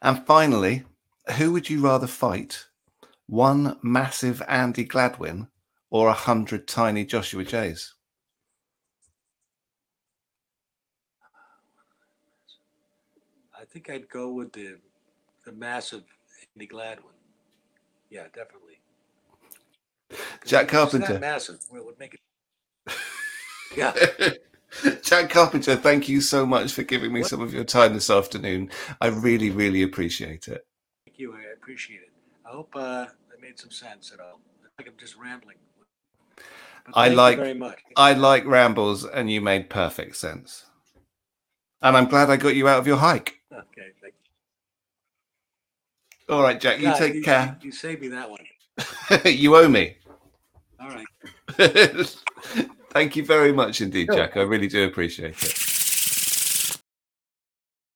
And 0.00 0.26
finally, 0.26 0.84
who 1.36 1.52
would 1.52 1.70
you 1.70 1.80
rather 1.80 2.08
fight? 2.08 2.66
One 3.32 3.78
massive 3.82 4.42
Andy 4.46 4.84
Gladwin 4.84 5.48
or 5.88 6.08
a 6.08 6.12
hundred 6.12 6.68
tiny 6.68 7.06
Joshua 7.06 7.44
Jays? 7.44 7.94
I 13.58 13.64
think 13.64 13.88
I'd 13.88 14.06
go 14.10 14.32
with 14.34 14.52
the 14.52 14.76
the 15.46 15.52
massive 15.52 16.02
Andy 16.54 16.66
Gladwin. 16.66 17.14
Yeah, 18.10 18.24
definitely. 18.34 18.80
Jack 20.44 20.68
Carpenter. 20.68 21.18
massive. 21.18 21.58
It 21.74 21.82
would 21.84 21.98
make 21.98 22.14
it. 22.14 22.20
Yeah. 23.74 23.94
Jack 25.02 25.30
Carpenter, 25.30 25.76
thank 25.76 26.06
you 26.06 26.20
so 26.20 26.44
much 26.44 26.74
for 26.74 26.82
giving 26.82 27.10
me 27.10 27.20
What- 27.20 27.30
some 27.30 27.40
of 27.40 27.54
your 27.54 27.64
time 27.64 27.94
this 27.94 28.10
afternoon. 28.10 28.70
I 29.00 29.06
really, 29.06 29.48
really 29.48 29.82
appreciate 29.82 30.48
it. 30.48 30.66
Thank 31.06 31.18
you. 31.18 31.34
I 31.34 31.54
appreciate 31.54 32.02
it. 32.02 32.10
I 32.44 32.50
hope 32.50 32.76
uh, 32.76 33.06
made 33.42 33.58
some 33.58 33.70
sense 33.70 34.12
at 34.12 34.20
all. 34.20 34.40
I 34.64 34.68
think 34.76 34.88
I'm 34.88 34.96
just 34.98 35.16
rambling. 35.16 35.56
I 36.94 37.08
like- 37.08 37.38
very 37.38 37.54
much. 37.54 37.80
I 37.96 38.12
like 38.14 38.46
rambles, 38.46 39.04
and 39.04 39.30
you 39.30 39.40
made 39.40 39.68
perfect 39.68 40.16
sense. 40.16 40.66
And 41.82 41.96
I'm 41.96 42.06
glad 42.06 42.30
I 42.30 42.36
got 42.36 42.54
you 42.54 42.68
out 42.68 42.78
of 42.78 42.86
your 42.86 42.98
hike. 42.98 43.40
Okay. 43.52 43.88
Thank 44.00 44.14
you. 46.28 46.34
All 46.34 46.42
right, 46.42 46.60
Jack, 46.60 46.78
you 46.78 46.84
Yeah, 46.84 46.94
take 46.94 47.24
care. 47.24 47.58
You, 47.60 47.72
saved 47.72 48.00
me 48.00 48.08
that 48.08 48.30
one. 48.30 48.44
you 49.24 49.56
owe 49.56 49.68
me. 49.68 49.96
All 50.80 50.88
right. 50.88 51.06
Thank 52.90 53.16
you 53.16 53.24
very 53.24 53.52
much 53.52 53.80
indeed, 53.80 54.06
Sure. 54.06 54.16
Jack. 54.16 54.36
I 54.36 54.42
really 54.42 54.68
do 54.68 54.84
appreciate 54.86 55.42
it. 55.42 55.71